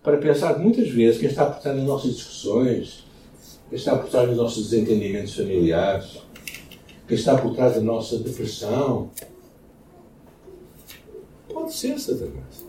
[0.05, 3.05] para pensar muitas vezes quem está por trás das nossas discussões,
[3.69, 6.23] quem está por trás dos nossos desentendimentos familiares,
[7.09, 9.11] quem está por trás da nossa depressão,
[11.53, 12.65] pode ser Satanás.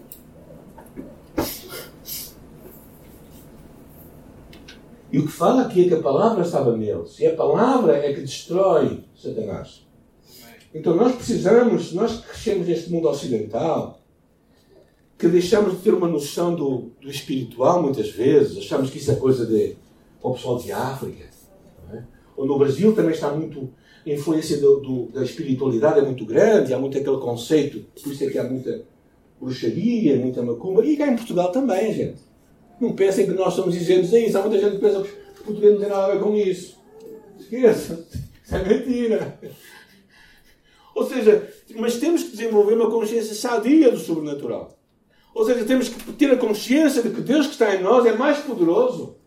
[5.12, 7.20] E o que fala aqui é que a palavra estava neles.
[7.20, 9.85] E a palavra é que destrói Satanás.
[10.76, 14.02] Então nós precisamos, nós que crescemos neste mundo ocidental,
[15.18, 19.16] que deixamos de ter uma noção do, do espiritual muitas vezes, achamos que isso é
[19.16, 19.78] coisa de
[20.22, 21.24] o pessoal de África.
[21.94, 22.04] É?
[22.36, 23.72] Ou no Brasil também está muito.
[24.06, 28.24] A influência do, do, da espiritualidade é muito grande, há muito aquele conceito, por isso
[28.26, 28.84] é que há muita
[29.40, 32.22] bruxaria, muita macumba, e cá em Portugal também, gente.
[32.82, 34.38] Não pensem que nós somos isentos a isso.
[34.38, 36.78] Há muita gente que pensa que os portugueses não têm nada a ver com isso.
[37.40, 38.06] Esqueça.
[38.46, 39.40] Isso é mentira.
[40.96, 44.80] Ou seja, mas temos que desenvolver uma consciência sadia do sobrenatural.
[45.34, 48.16] Ou seja, temos que ter a consciência de que Deus que está em nós é
[48.16, 49.18] mais poderoso.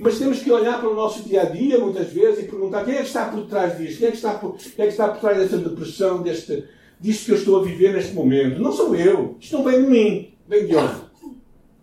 [0.00, 2.94] Mas temos que olhar para o nosso dia a dia, muitas vezes, e perguntar quem
[2.94, 3.98] é que está por trás disto?
[3.98, 6.64] Quem é que está por, quem é que está por trás desta depressão, deste,
[6.98, 8.60] disto que eu estou a viver neste momento?
[8.60, 9.36] Não sou eu.
[9.38, 10.34] Isto não vem de mim.
[10.48, 11.02] Vem de onde?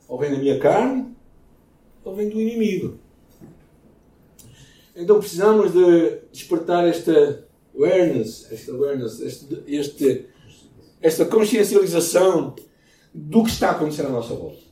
[0.09, 1.15] Ou vem da minha carne,
[2.03, 2.99] ou vem do inimigo.
[4.93, 7.47] Então precisamos de despertar esta
[7.79, 10.25] awareness, esta awareness, este, este,
[11.01, 12.55] esta consciencialização
[13.13, 14.69] do que está a acontecer à nossa volta.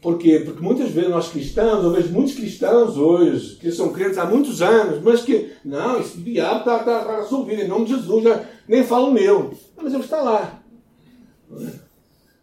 [0.00, 0.40] Porquê?
[0.44, 4.62] Porque muitas vezes nós cristãos, ou vejo muitos cristãos hoje, que são crentes há muitos
[4.62, 8.44] anos, mas que, não, esse diabo está, está, está resolvido, em nome de Jesus, já,
[8.68, 9.56] nem falo nele.
[9.76, 10.62] Mas ele está lá.
[11.60, 11.72] É?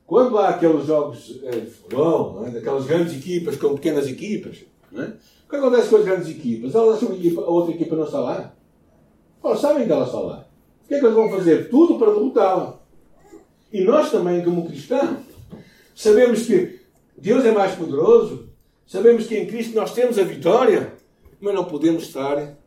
[0.05, 2.51] Quando há aqueles jogos é, de futebol, é?
[2.85, 4.57] grandes equipas com pequenas equipas,
[4.95, 5.13] é?
[5.53, 6.75] Que acontece com as grandes equipas?
[6.75, 8.53] Elas acham que a outra equipa não está lá?
[9.43, 10.47] Elas sabem que ela está lá.
[10.83, 11.69] O que é que eles vão fazer?
[11.69, 12.79] Tudo para derrotá-la.
[13.71, 15.19] E nós também, como cristãos,
[15.95, 16.79] sabemos que
[17.17, 18.49] Deus é mais poderoso,
[18.85, 20.93] sabemos que em Cristo nós temos a vitória,
[21.39, 22.57] mas não podemos estar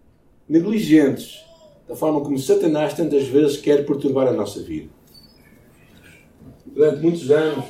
[0.48, 1.44] negligentes
[1.88, 4.96] da forma como Satanás tantas vezes quer perturbar a nossa vida
[6.76, 7.64] durante muitos anos,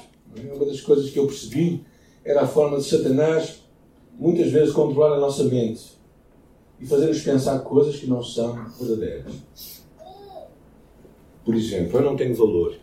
[0.52, 1.84] uma das coisas que eu percebi
[2.24, 3.60] era a forma de Satanás
[4.18, 5.96] muitas vezes controlar a nossa mente
[6.80, 9.32] e fazer-nos pensar coisas que não são verdadeiras.
[11.44, 12.76] Por exemplo, eu não tenho valor.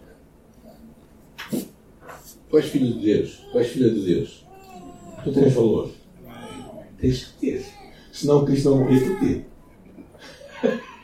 [2.50, 4.46] Tu és filho de Deus, tu és filha de Deus.
[5.24, 5.92] Tu tens valor.
[7.00, 7.66] Tens que ter.
[8.12, 9.46] Senão Cristo não morria por ti.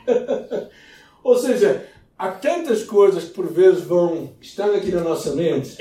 [1.22, 5.76] Ou seja, há tantas coisas que por vezes vão estar aqui na nossa mente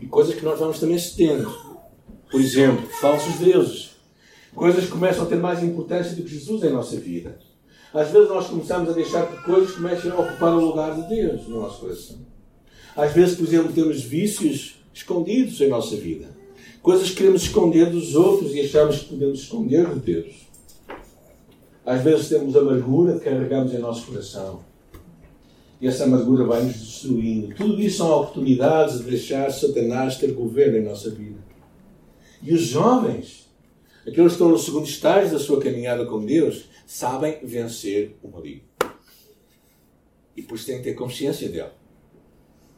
[0.00, 1.69] e coisas que nós vamos também cedendo.
[2.30, 3.90] Por exemplo, falsos deuses.
[4.54, 7.38] Coisas que começam a ter mais importância do que Jesus em nossa vida.
[7.92, 11.46] Às vezes nós começamos a deixar que coisas comecem a ocupar o lugar de Deus
[11.48, 12.18] no nosso coração.
[12.96, 16.28] Às vezes, por exemplo, temos vícios escondidos em nossa vida.
[16.82, 20.50] Coisas que queremos esconder dos outros e achamos que podemos esconder de Deus.
[21.84, 24.60] Às vezes temos amargura que carregamos em nosso coração
[25.80, 27.54] e essa amargura vai nos destruindo.
[27.54, 31.49] Tudo isso são oportunidades de deixar Satanás ter governo em nossa vida.
[32.42, 33.48] E os jovens,
[34.00, 38.62] aqueles que estão no segundo estágio da sua caminhada com Deus, sabem vencer o maligno.
[40.36, 41.70] E por isso têm que ter consciência dele.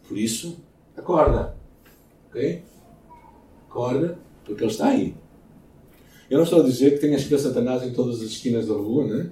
[0.09, 0.59] Por isso,
[0.97, 1.57] acorda.
[2.29, 2.63] Ok?
[3.69, 5.15] Acorda, porque ele está aí.
[6.29, 9.07] Eu não estou a dizer que tenhas que Satanás em todas as esquinas da rua,
[9.07, 9.31] né?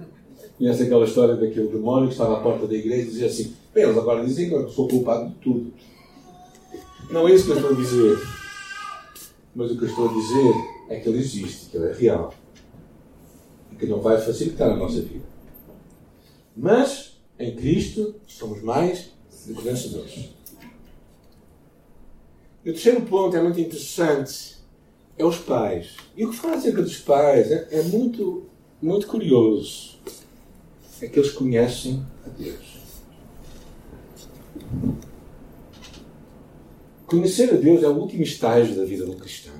[0.57, 3.83] Conhece aquela história daquele demónio que estava à porta da igreja e dizia assim: Bem,
[3.83, 5.73] eles agora dizem que eu sou culpado de tudo.
[7.09, 8.40] Não é isso que eu estou a dizer.
[9.53, 10.53] Mas o que eu estou a dizer
[10.89, 12.33] é que ele existe, que ele é real.
[13.71, 15.25] E que não vai facilitar a nossa vida.
[16.55, 19.11] Mas, em Cristo, somos mais
[19.45, 20.29] do que vencedores.
[22.63, 24.57] E o terceiro ponto é muito interessante.
[25.17, 25.95] É os pais.
[26.15, 28.45] E o que fala acerca dos pais é, é muito,
[28.81, 29.97] muito curioso.
[31.01, 32.70] É que eles conhecem a Deus.
[37.11, 39.53] Conhecer a Deus é o último estágio da vida do cristão.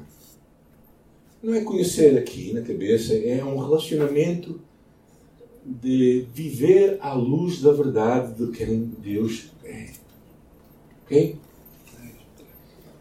[1.44, 4.62] Não é conhecer aqui na cabeça, é um relacionamento
[5.66, 9.90] de viver à luz da verdade de quem Deus é.
[11.04, 11.38] Ok?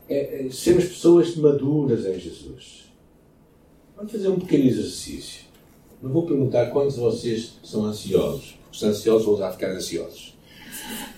[0.09, 2.93] É, é, sermos pessoas maduras em Jesus.
[3.95, 5.45] Vamos fazer um pequeno exercício.
[6.03, 8.59] Não vou perguntar quantos de vocês são ansiosos.
[8.65, 10.37] Porque se ansiosos, vão já ficar ansiosos.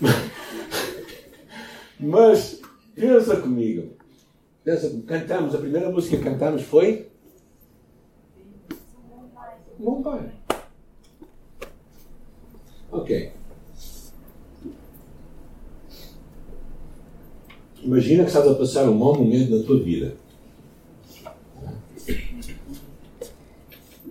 [1.99, 2.61] Mas,
[2.95, 3.97] pensa comigo.
[4.65, 4.91] Pensa.
[5.07, 7.11] Cantamos, a primeira música que cantamos foi.
[9.79, 10.33] Bom Pai.
[12.91, 13.33] Ok.
[17.83, 20.15] Imagina que estás a passar um mau momento na tua vida.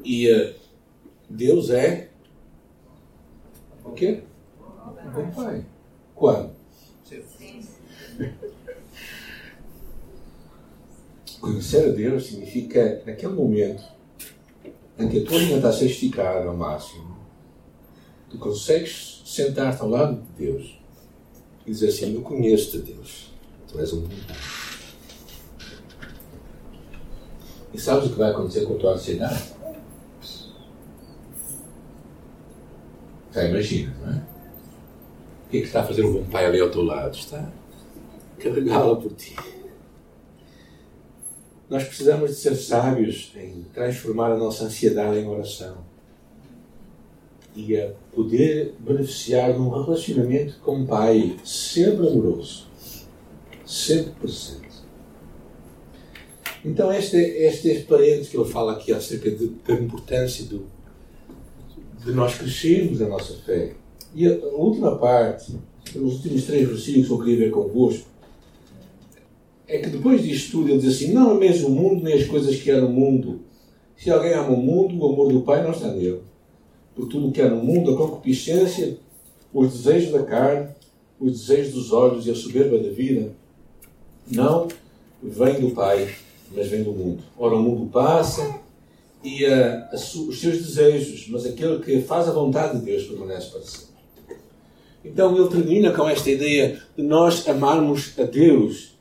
[0.03, 0.53] E uh,
[1.29, 2.09] Deus é
[3.85, 4.23] o quê?
[5.13, 5.65] Bom Pai.
[6.13, 6.51] Quando?
[11.41, 13.83] Conhecer a Deus significa, naquele momento
[14.99, 17.17] em que a tua linha está a ser esticada ao máximo,
[18.29, 20.79] tu consegues sentar-te ao lado de Deus
[21.65, 23.33] e dizer assim: Eu conheço-te, Deus.
[23.67, 24.07] Tu és um.
[27.73, 29.43] E sabes o que vai acontecer com a tua ansiedade?
[33.33, 34.17] Já imagina, não é?
[35.47, 37.17] O que é que está a fazer o bom pai ali ao teu lado?
[37.17, 39.35] Está a carregá-la por ti.
[41.71, 45.77] Nós precisamos de ser sábios em transformar a nossa ansiedade em oração
[47.55, 52.67] e a poder beneficiar de um relacionamento com um Pai sempre amoroso,
[53.65, 54.83] sempre presente.
[56.65, 60.65] Então, este, este, este parente que ele fala aqui acerca de, da importância do,
[62.03, 63.75] de nós crescermos a nossa fé.
[64.13, 65.55] E a, a última parte,
[65.95, 68.10] os últimos três versículos que eu queria ver convosco,
[69.71, 72.57] é que depois disto tudo ele diz assim: Não ameis o mundo nem as coisas
[72.57, 73.39] que há no mundo.
[73.95, 76.21] Se alguém ama o mundo, o amor do Pai não está nele.
[76.93, 78.97] Por tudo o que há no mundo, a concupiscência,
[79.53, 80.67] os desejos da carne,
[81.17, 83.33] os desejos dos olhos e a soberba da vida,
[84.29, 84.67] não
[85.23, 86.13] vem do Pai,
[86.53, 87.23] mas vem do mundo.
[87.37, 88.59] Ora, o mundo passa
[89.23, 93.61] e uh, os seus desejos, mas aquele que faz a vontade de Deus permanece para
[93.61, 93.91] sempre.
[95.05, 98.91] Então ele termina com esta ideia de nós amarmos a Deus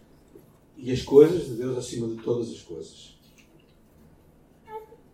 [0.83, 3.11] e as coisas de Deus acima de todas as coisas.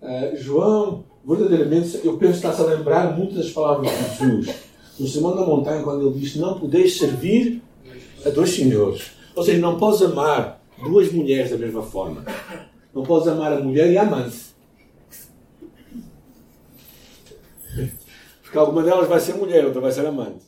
[0.00, 4.54] Uh, João, verdadeiramente, eu penso que está-se a lembrar muitas das palavras de Jesus.
[4.98, 7.62] No Sermão da Montanha, quando ele diz: Não podeis servir
[8.24, 9.10] a dois senhores.
[9.34, 12.24] Ou seja, não podes amar duas mulheres da mesma forma.
[12.94, 14.38] Não podes amar a mulher e a amante.
[18.42, 20.44] Porque alguma delas vai ser mulher, outra vai ser amante.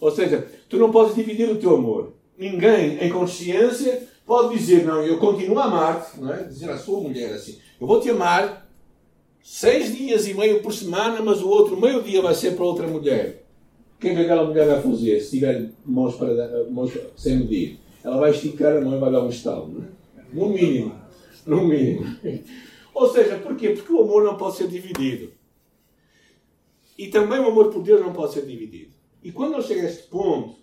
[0.00, 2.14] Ou seja, tu não podes dividir o teu amor.
[2.38, 6.44] Ninguém, em consciência, pode dizer, não, eu continuo a amar-te, não é?
[6.44, 8.70] Dizer à sua mulher assim, eu vou te amar
[9.42, 12.86] seis dias e meio por semana, mas o outro meio dia vai ser para outra
[12.86, 13.42] mulher.
[13.96, 17.80] O que é que aquela mulher vai fazer se tiver mãos, para, mãos sem medir?
[18.04, 20.22] Ela vai esticar a mão e vai dar um estalo, não é?
[20.30, 20.94] No mínimo.
[21.46, 22.04] No mínimo.
[22.92, 23.70] Ou seja, porquê?
[23.70, 25.32] Porque o amor não pode ser dividido.
[26.98, 28.92] E também o amor por Deus não pode ser dividido.
[29.22, 30.57] E quando nós chegamos a este ponto,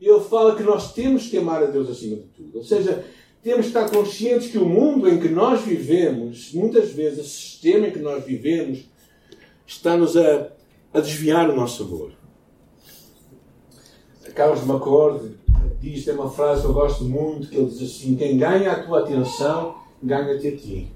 [0.00, 2.58] ele fala que nós temos que amar a Deus acima de tudo.
[2.58, 3.04] Ou seja,
[3.42, 7.86] temos que estar conscientes que o mundo em que nós vivemos, muitas vezes, o sistema
[7.86, 8.90] em que nós vivemos,
[9.66, 10.48] está-nos a,
[10.92, 12.12] a desviar o nosso amor.
[14.34, 15.34] Carlos McCord
[15.80, 18.82] diz, tem uma frase que eu gosto muito, que ele diz assim, quem ganha a
[18.82, 20.92] tua atenção, ganha-te a ti.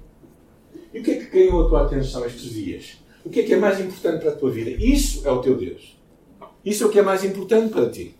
[0.93, 2.97] E o que é que ganhou a tua atenção estes dias?
[3.25, 4.69] O que é que é mais importante para a tua vida?
[4.71, 5.97] Isso é o teu Deus.
[6.63, 8.15] Isso é o que é mais importante para ti.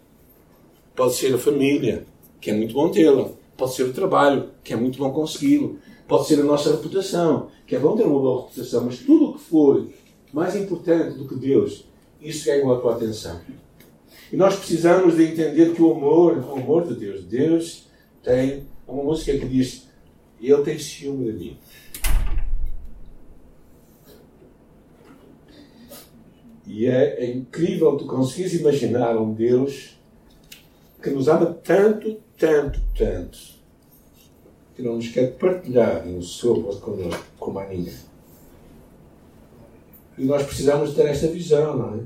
[0.96, 2.06] Pode ser a família,
[2.40, 3.30] que é muito bom tê-la.
[3.56, 5.80] Pode ser o trabalho, que é muito bom consegui-lo.
[6.08, 8.86] Pode ser a nossa reputação, que é bom ter uma boa reputação.
[8.86, 9.88] Mas tudo o que for
[10.34, 11.86] mais importante do que Deus,
[12.22, 13.40] isso ganha a tua atenção.
[14.32, 17.88] E nós precisamos de entender que o amor, o amor de Deus, Deus
[18.24, 19.88] tem uma música que diz:
[20.42, 21.58] Ele tem ciúme de mim.
[26.66, 30.00] E é, é incrível tu conseguires imaginar um Deus
[31.02, 33.40] que nos ama tanto, tanto, tanto,
[34.76, 38.12] que não nos quer partilhar no seu gosto connosco, como a ninguém.
[40.18, 42.04] E nós precisamos ter esta visão, não é?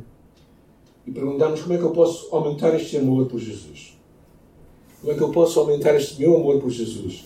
[1.05, 3.97] E perguntamos como é que eu posso aumentar este amor por Jesus?
[5.01, 7.25] Como é que eu posso aumentar este meu amor por Jesus?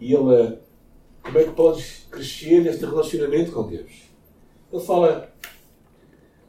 [0.00, 0.58] E ele,
[1.22, 3.90] como é que podes crescer neste relacionamento com Deus?
[4.72, 5.32] Ele fala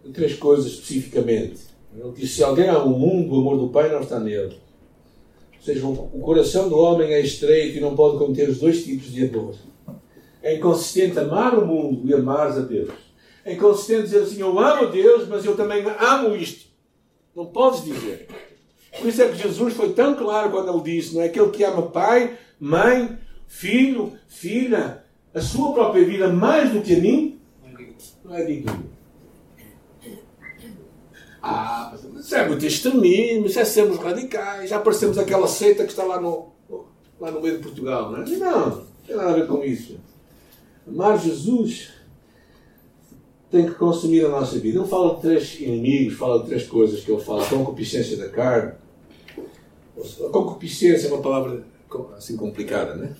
[0.03, 1.74] de três coisas especificamente.
[1.97, 4.57] Ele diz: se alguém ama o mundo, o amor do Pai não está nele.
[5.55, 9.11] Ou seja, o coração do homem é estreito e não pode conter os dois tipos
[9.11, 9.55] de amor.
[10.43, 12.91] É inconsistente amar o mundo e amar a Deus.
[13.43, 16.67] É consistente dizer assim: Eu amo Deus, mas eu também amo isto.
[17.35, 18.27] Não podes dizer.
[18.99, 21.63] Por isso é que Jesus foi tão claro quando ele disse: Não é aquele que
[21.63, 23.17] ama pai, mãe,
[23.47, 27.39] filho, filha, a sua própria vida mais do que a mim,
[28.23, 28.94] não é digno.
[31.47, 36.03] Ah, isso é muito extremismo, isso é sermos radicais, já parecemos aquela seita que está
[36.03, 36.47] lá no,
[37.19, 38.25] lá no meio de Portugal, não é?
[38.25, 39.99] Não, não tem nada a ver com isso.
[40.87, 41.93] Amar Jesus
[43.51, 44.79] tem que consumir a nossa vida.
[44.79, 48.73] Ele fala de três inimigos, fala de três coisas que ele fala: concupiscência da carne.
[49.97, 51.63] A concupiscência é uma palavra
[52.17, 53.15] assim complicada, não é?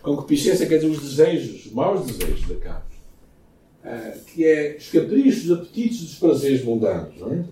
[0.00, 2.89] Concupiscência quer dizer os desejos, os maus desejos da carne.
[3.84, 7.18] Ah, que é os caprichos, os apetites dos prazeres mundanos.
[7.18, 7.44] Não é?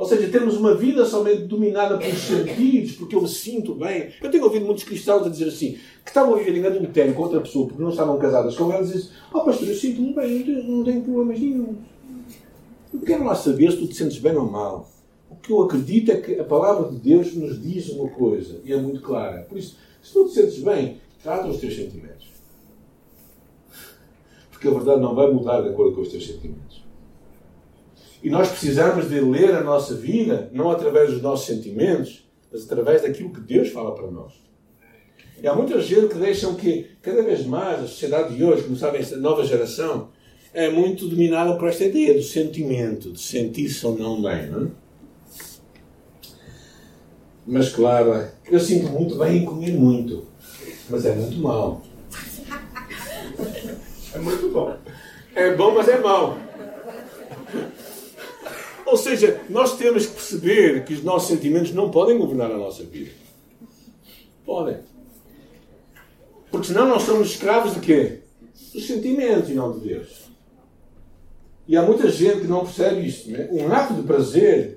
[0.00, 4.08] Ou seja, temos uma vida somente dominada pelos sentidos, porque eu me sinto bem.
[4.22, 7.22] Eu tenho ouvido muitos cristãos a dizer assim, que estavam a viver em adultério com
[7.22, 10.38] outra pessoa porque não estavam casadas com ela, e dizem oh pastor, eu sinto-me bem,
[10.38, 11.76] não tenho, não tenho problemas nenhum.
[12.94, 14.90] Eu quero lá saber se tu te sentes bem ou mal.
[15.30, 18.72] O que eu acredito é que a palavra de Deus nos diz uma coisa, e
[18.72, 19.42] é muito clara.
[19.42, 22.29] Por isso, se tu te sentes bem, trata os teus sentimentos.
[24.60, 26.84] Porque a verdade não vai mudar de acordo com os teus sentimentos.
[28.22, 33.00] E nós precisamos de ler a nossa vida, não através dos nossos sentimentos, mas através
[33.00, 34.34] daquilo que Deus fala para nós.
[35.42, 38.76] E há muita gente que deixam que, cada vez mais, a sociedade de hoje, como
[38.76, 40.10] sabem, esta nova geração,
[40.52, 44.46] é muito dominada por esta ideia do sentimento, de sentir-se ou não bem.
[44.50, 44.70] Não é?
[47.46, 50.26] Mas, claro, eu sinto muito bem em comer muito,
[50.90, 51.80] mas é muito mal.
[54.20, 54.76] É muito bom.
[55.34, 56.36] É bom, mas é mau.
[58.84, 62.84] Ou seja, nós temos que perceber que os nossos sentimentos não podem governar a nossa
[62.84, 63.12] vida.
[64.44, 64.78] Podem.
[66.50, 68.18] Porque senão nós somos escravos de quê?
[68.74, 70.30] Dos sentimentos e não de Deus.
[71.66, 73.30] E há muita gente que não percebe isto.
[73.30, 73.48] Né?
[73.52, 74.76] Um ato de prazer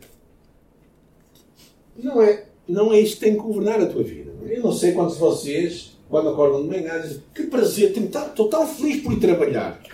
[1.98, 4.32] não é, não é isto que tem que governar a tua vida.
[4.46, 8.68] Eu não sei quantos de vocês, quando acordam de manhã, dizem que prazer, estou tão
[8.68, 9.82] feliz por ir trabalhar.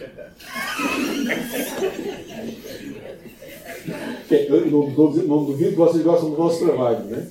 [4.29, 7.27] Eu não, não duvido que vocês gostam do nosso trabalho, não é?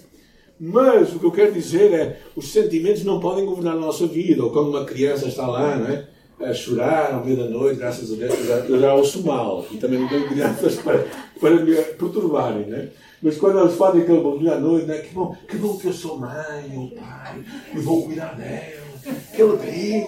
[0.58, 4.42] Mas o que eu quero dizer é os sentimentos não podem governar a nossa vida.
[4.42, 6.08] Ou quando uma criança está lá, não é?
[6.40, 9.64] A chorar ao meio da noite, graças a Deus, eu já, eu já ouço mal.
[9.70, 11.06] E também não tenho crianças para,
[11.38, 12.88] para me perturbarem, não é?
[13.20, 14.98] Mas quando eles fazem aquele barulho à noite, é?
[14.98, 18.77] que, bom, que bom que eu sou mãe ou pai e vou cuidar dela.
[19.34, 20.06] Que alegria.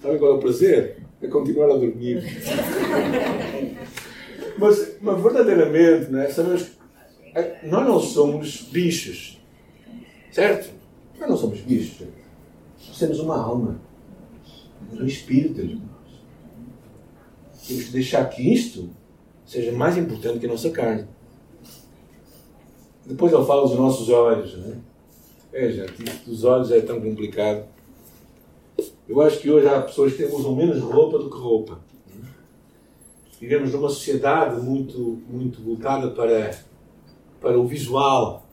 [0.00, 1.02] Sabem qual é o prazer?
[1.20, 2.22] É continuar a dormir.
[4.58, 6.30] mas, mas verdadeiramente, não é?
[6.30, 6.78] sabemos
[7.34, 9.38] é, nós não somos bichos.
[10.32, 10.72] Certo?
[11.18, 12.06] Nós não somos bichos.
[12.86, 13.80] Nós temos uma alma.
[14.92, 15.82] Um espírito de nós.
[17.66, 18.90] Temos que deixar que isto
[19.44, 21.06] seja mais importante que a nossa carne.
[23.04, 24.56] Depois ele fala dos nossos olhos.
[24.56, 24.78] Né?
[25.52, 27.66] É, gente, isto dos olhos é tão complicado.
[29.08, 31.80] Eu acho que hoje há pessoas que usam menos roupa do que roupa.
[33.40, 36.68] Vivemos numa sociedade muito, muito voltada para
[37.40, 38.46] para o visual,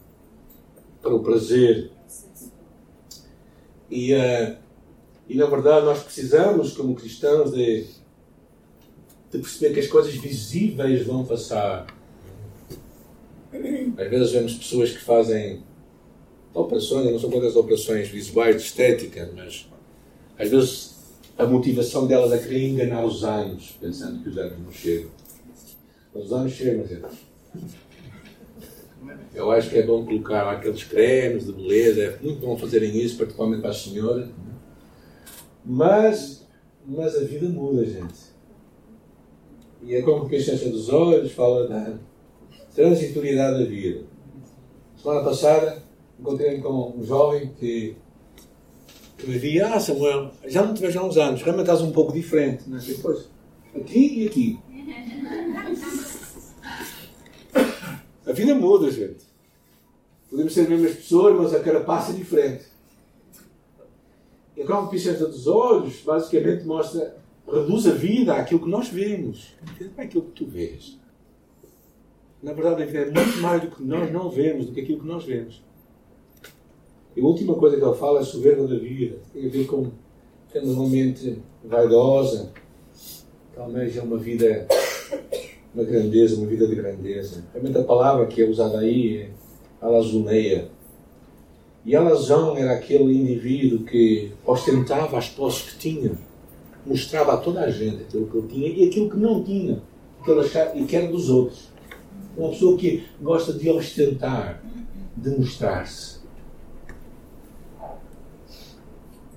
[1.01, 1.91] para o prazer.
[3.89, 4.57] E, uh,
[5.27, 7.85] e na verdade nós precisamos, como cristãos, de,
[9.31, 11.87] de perceber que as coisas visíveis vão passar.
[13.97, 15.63] Às vezes vemos pessoas que fazem
[16.55, 19.67] operações, eu não sou contra as operações visuais de estética, mas
[20.39, 20.95] às vezes
[21.37, 25.11] a motivação delas é querer enganar os anos, pensando que os anos não chegam.
[26.13, 27.25] Os anos chegam, gente.
[29.33, 33.17] Eu acho que é bom colocar aqueles cremes de beleza, é muito bom fazerem isso,
[33.17, 34.29] particularmente para a senhora.
[35.63, 36.47] Mas,
[36.87, 38.33] mas a vida muda, gente.
[39.83, 41.97] E a concupiscência dos olhos fala da
[42.73, 44.03] transitoriedade da vida.
[44.97, 45.84] Semana passada
[46.19, 47.95] encontrei-me com um jovem que,
[49.23, 52.13] me dizia: Ah, Samuel, já não te vejo há uns anos, realmente estás um pouco
[52.13, 52.69] diferente.
[52.69, 52.77] Não?
[52.77, 53.29] Depois,
[53.75, 54.59] aqui e aqui.
[58.25, 59.23] A vida muda, gente.
[60.29, 62.65] Podemos ser as mesmas pessoas, mas a carapaça é diferente.
[64.57, 69.53] E a concupiscência dos olhos basicamente mostra, reduz a vida àquilo que nós vemos.
[69.79, 70.97] Não é aquilo que tu vês.
[72.41, 75.01] Na verdade, a vida é muito mais do que nós não vemos, do que aquilo
[75.01, 75.64] que nós vemos.
[77.15, 79.17] E a última coisa que ele fala é soberba da vida.
[79.33, 79.87] Tem a ver com
[80.51, 82.51] tendo uma mente vaidosa,
[83.53, 84.67] que almeja uma vida
[85.75, 87.43] uma grandeza, uma vida de grandeza.
[87.53, 89.29] Realmente a palavra que é usada aí é
[89.81, 90.69] alazuneia.
[91.85, 96.13] E alazão era aquele indivíduo que ostentava as posses que tinha.
[96.85, 99.81] mostrava a toda a gente aquilo que ele tinha e aquilo que não tinha,
[100.23, 101.69] que ele achava, e que era dos outros.
[102.37, 104.63] Uma pessoa que gosta de ostentar,
[105.17, 106.14] de mostrar-se.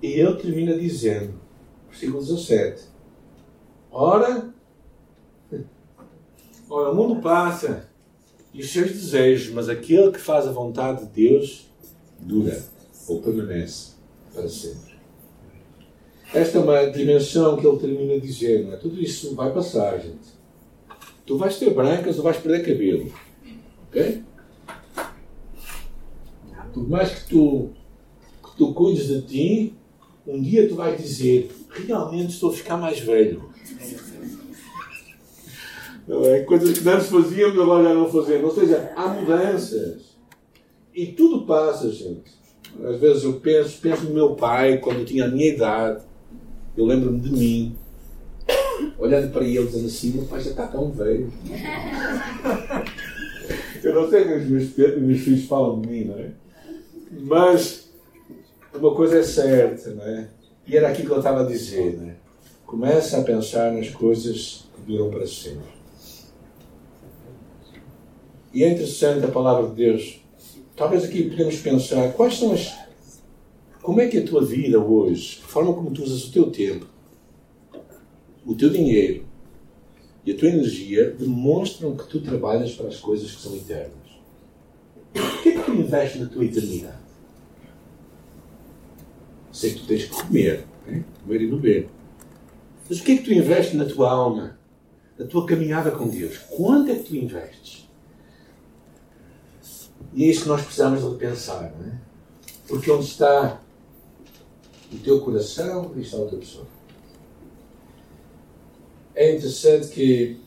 [0.02, 1.34] E ele termina dizendo,
[1.88, 2.82] versículo 17:
[3.90, 4.54] Ora,
[6.70, 7.88] ora, o mundo passa
[8.52, 11.68] e os seus desejos, mas aquele que faz a vontade de Deus
[12.18, 12.62] dura
[13.06, 13.92] ou permanece
[14.32, 14.98] para sempre.
[16.32, 18.74] Esta é uma dimensão que ele termina dizendo.
[18.74, 18.76] É?
[18.76, 20.36] Tudo isso vai passar, gente.
[21.24, 23.12] Tu vais ter brancas ou vais perder cabelo.
[23.88, 24.22] Ok?
[26.72, 27.70] Por mais que tu,
[28.44, 29.74] que tu cuides de ti,
[30.28, 33.48] um dia tu vais dizer: realmente estou a ficar mais velho.
[36.06, 36.40] Não é?
[36.40, 38.44] Coisas que antes fazíamos, agora já não fazemos.
[38.44, 40.16] Ou seja, há mudanças.
[40.94, 42.38] E tudo passa, gente.
[42.84, 46.02] Às vezes eu penso, penso no meu pai, quando eu tinha a minha idade.
[46.76, 47.76] Eu lembro-me de mim,
[48.98, 51.32] olhando para ele, dizendo assim: meu pai já está tão velho.
[53.82, 56.30] eu não sei que os meus, meus filhos falam de mim, não é?
[57.20, 57.87] Mas
[58.78, 60.28] uma coisa é certa, não é?
[60.66, 62.16] E era aquilo que eu estava a dizer, não é?
[62.66, 65.78] Começa a pensar nas coisas que duram para sempre.
[68.52, 70.20] E é interessante a palavra de Deus.
[70.76, 72.76] Talvez aqui podemos pensar quais são as.
[73.82, 76.50] Como é que é a tua vida hoje, a forma como tu usas o teu
[76.50, 76.86] tempo,
[78.44, 79.24] o teu dinheiro
[80.24, 83.94] e a tua energia demonstram que tu trabalhas para as coisas que são eternas.
[85.14, 87.07] O que é que tu investes na tua eternidade?
[89.58, 91.02] Sei que tu tens que comer, né?
[91.20, 91.88] comer e beber.
[92.88, 94.56] Mas o que é que tu investes na tua alma,
[95.18, 96.38] na tua caminhada com Deus?
[96.48, 97.88] Quanto é que tu investes?
[100.14, 101.98] E é isso que nós precisamos de pensar, não é?
[102.68, 103.60] Porque onde está
[104.92, 106.68] o teu coração, está o teu tesouro.
[109.16, 110.38] É interessante que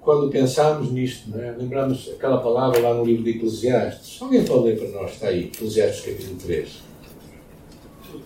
[0.00, 1.52] quando pensamos nisto, não é?
[1.52, 4.22] lembramos aquela palavra lá no livro de Eclesiastes.
[4.22, 5.12] Alguém pode ler para nós?
[5.12, 6.91] Está aí, Eclesiastes capítulo 3.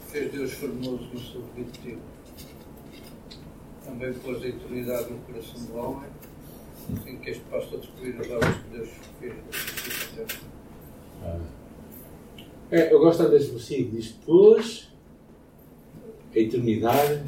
[0.09, 2.01] Fez Deus formoso no seu objetivo.
[3.85, 6.11] Também pôs a eternidade no coração do homem
[7.07, 8.89] em que este possa descobrir as obras que Deus
[9.19, 9.35] fez
[11.23, 11.41] ah.
[12.71, 14.89] é, Eu gosto deste versículo, diz: Pôs
[16.35, 17.25] a eternidade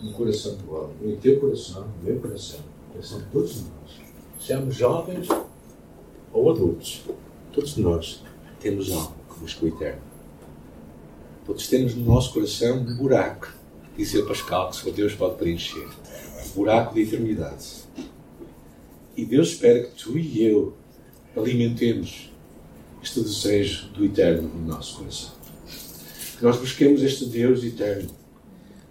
[0.00, 4.00] no coração do homem, no teu coração, no meu coração, no coração de todos nós.
[4.40, 5.28] Sejamos jovens
[6.32, 7.04] ou adultos,
[7.52, 8.22] todos nós
[8.60, 10.11] temos algo que busca o eterno.
[11.52, 13.52] Todos temos no nosso coração um buraco,
[13.94, 17.66] dizia Pascal, que só Deus pode preencher um buraco de eternidade
[19.14, 20.74] e Deus espera que tu e eu
[21.36, 22.32] alimentemos
[23.02, 25.32] este desejo do eterno no nosso coração.
[26.38, 28.08] Que nós busquemos este Deus eterno.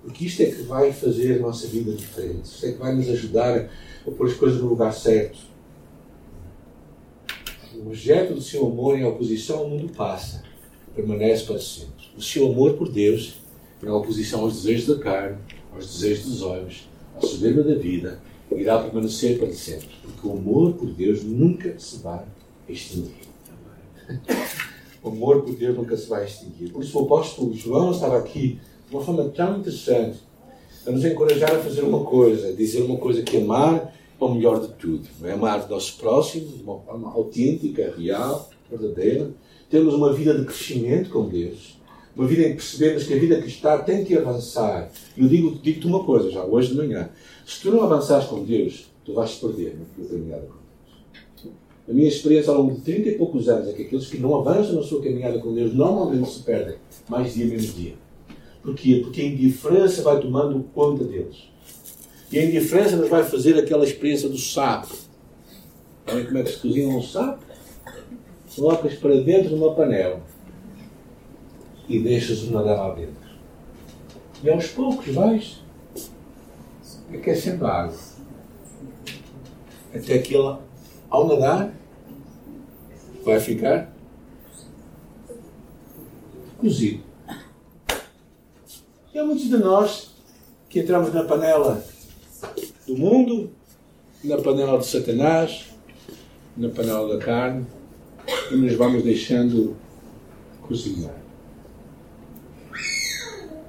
[0.04, 2.44] Porque isto é que vai fazer a nossa vida diferente.
[2.44, 3.72] Isto é que vai nos ajudar
[4.06, 5.40] a pôr as coisas no lugar certo.
[7.74, 10.44] O objeto do seu amor em oposição ao mundo passa,
[10.94, 12.01] permanece para sempre.
[12.22, 13.34] O seu amor por Deus,
[13.82, 15.40] em oposição aos desejos da carne,
[15.74, 20.74] aos desejos dos olhos, à soberba da vida, irá permanecer para sempre, porque o amor
[20.74, 22.24] por Deus nunca se vai
[22.70, 23.24] extinguir.
[25.02, 26.72] O amor por Deus nunca se vai extinguir.
[26.72, 30.20] Por isso o apóstolo João estava aqui de uma forma tão interessante
[30.86, 34.32] a nos encorajar a fazer uma coisa, a dizer uma coisa que amar é o
[34.32, 35.08] melhor de tudo.
[35.24, 39.32] É amar o nosso próximo de uma forma autêntica, real, verdadeira.
[39.72, 41.81] Temos uma vida de crescimento com Deus.
[42.16, 44.92] Uma vida em que percebemos que a vida está tem que avançar.
[45.18, 47.10] Eu digo-te digo uma coisa, já hoje de manhã.
[47.46, 51.56] Se tu não avançares com Deus, tu vais te perder na tua caminhada com Deus.
[51.88, 54.36] A minha experiência ao longo de 30 e poucos anos é que aqueles que não
[54.36, 56.76] avançam na sua caminhada com Deus normalmente se perdem,
[57.08, 57.94] mais dia menos dia.
[58.62, 59.00] Porquê?
[59.04, 61.50] Porque a indiferença vai tomando conta deles.
[62.32, 64.96] E a indiferença nos vai fazer aquela experiência do sapo.
[66.06, 67.44] Sabem como é que se cozinha um sapo?
[68.56, 70.22] Colocas para dentro de uma panela
[71.96, 73.32] e deixas-o nadar lá dentro.
[74.44, 75.62] E aos poucos vais
[77.14, 77.98] aquecendo a água.
[79.94, 80.58] Até que ele,
[81.10, 81.74] ao nadar,
[83.24, 83.94] vai ficar
[86.58, 87.04] cozido.
[89.14, 90.16] E há muitos de nós
[90.70, 91.84] que entramos na panela
[92.88, 93.52] do mundo,
[94.24, 95.70] na panela de Satanás,
[96.56, 97.66] na panela da carne,
[98.52, 99.76] e nos vamos deixando
[100.62, 101.21] cozinhar.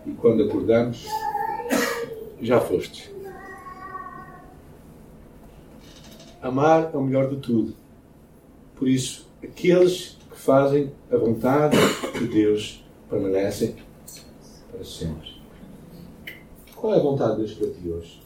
[0.06, 1.06] E quando acordamos,
[2.40, 3.12] já foste.
[6.40, 7.74] Amar é o melhor de tudo.
[8.74, 11.76] Por isso, aqueles que fazem a vontade
[12.18, 13.76] de Deus permanecem
[14.72, 15.40] para sempre.
[16.74, 18.22] Qual é a vontade de Deus para ti hoje?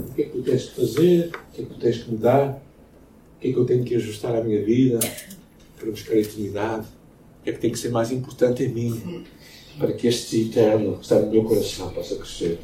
[0.00, 1.26] O que é que tu tens que fazer?
[1.28, 2.60] O que é que tu tens que mudar?
[3.36, 4.98] O que é que eu tenho que ajustar à minha vida
[5.78, 6.86] para buscar a eternidade?
[7.40, 9.24] O que é que tem que ser mais importante em mim
[9.78, 12.60] para que este eterno que está no meu coração possa crescer?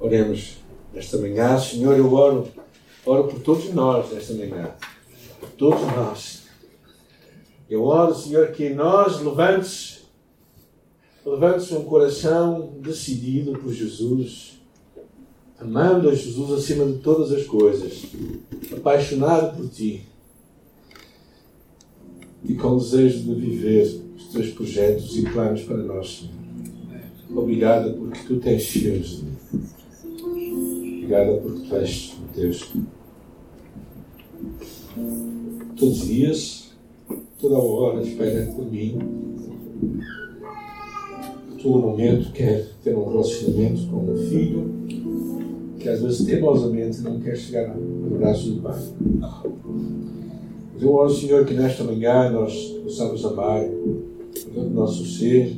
[0.00, 0.56] Oremos
[0.92, 2.48] nesta manhã, Senhor, eu oro,
[3.04, 4.74] oro por todos nós nesta manhã,
[5.40, 6.42] por todos nós.
[7.68, 10.02] Eu oro, Senhor, que em nós levantes,
[11.24, 14.60] levantes um coração decidido por Jesus,
[15.58, 18.02] amando a Jesus acima de todas as coisas,
[18.76, 20.06] apaixonado por Ti
[22.44, 24.01] e com desejo de viver
[24.32, 26.30] Teus projetos e planos para nós.
[27.34, 29.24] Obrigada porque Tu tens mim.
[30.96, 32.74] Obrigada porque Tu és o Deus.
[35.76, 36.72] Todos os dias,
[37.38, 38.98] toda hora, espera por mim.
[41.60, 44.82] Tu, no momento, quer ter um relacionamento com um filho
[45.78, 48.80] que às vezes teimosamente não quer chegar no braço do Pai.
[50.72, 53.64] Mas eu oro, Senhor, que nesta manhã nós possamos amar
[54.54, 55.56] todo o nosso ser,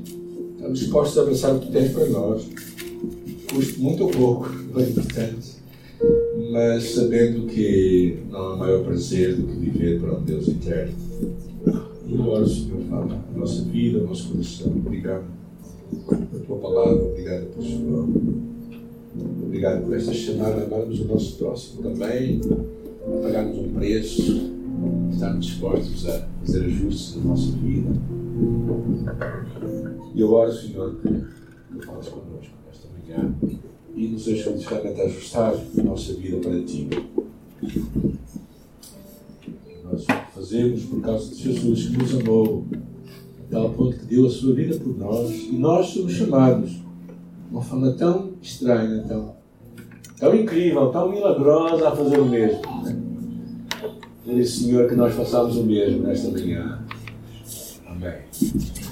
[0.55, 2.49] estamos dispostos a abraçar o que tens para nós,
[3.53, 5.55] custe muito ou pouco, não é importante,
[6.51, 10.95] mas sabendo que não há maior prazer do que viver para um Deus eterno.
[12.07, 14.67] E oro, Senhor, fala a nossa vida, o nosso coração.
[14.69, 15.25] Obrigado
[16.09, 18.09] pela tua palavra, obrigado por sua.
[19.47, 22.41] Obrigado por esta chamada, amarmos o nosso próximo também,
[23.23, 24.51] pagarmos um preço,
[25.13, 27.91] estarmos dispostos a fazer ajustes na nossa vida.
[30.15, 33.35] E eu oro, Senhor, que tu falas connosco nesta manhã
[33.95, 36.89] e nos ajudes realmente a ajustar a nossa vida para Ti.
[39.85, 40.05] Nós
[40.35, 44.55] fazemos por causa de Jesus que nos amou, a tal ponto que deu a sua
[44.55, 46.85] vida por nós e nós somos chamados de
[47.51, 49.37] uma forma tão estranha, tão,
[50.19, 52.63] tão incrível, tão milagrosa a fazer o mesmo.
[54.25, 56.85] Por isso, Senhor, que nós façamos o mesmo nesta manhã.
[57.95, 58.84] Amém.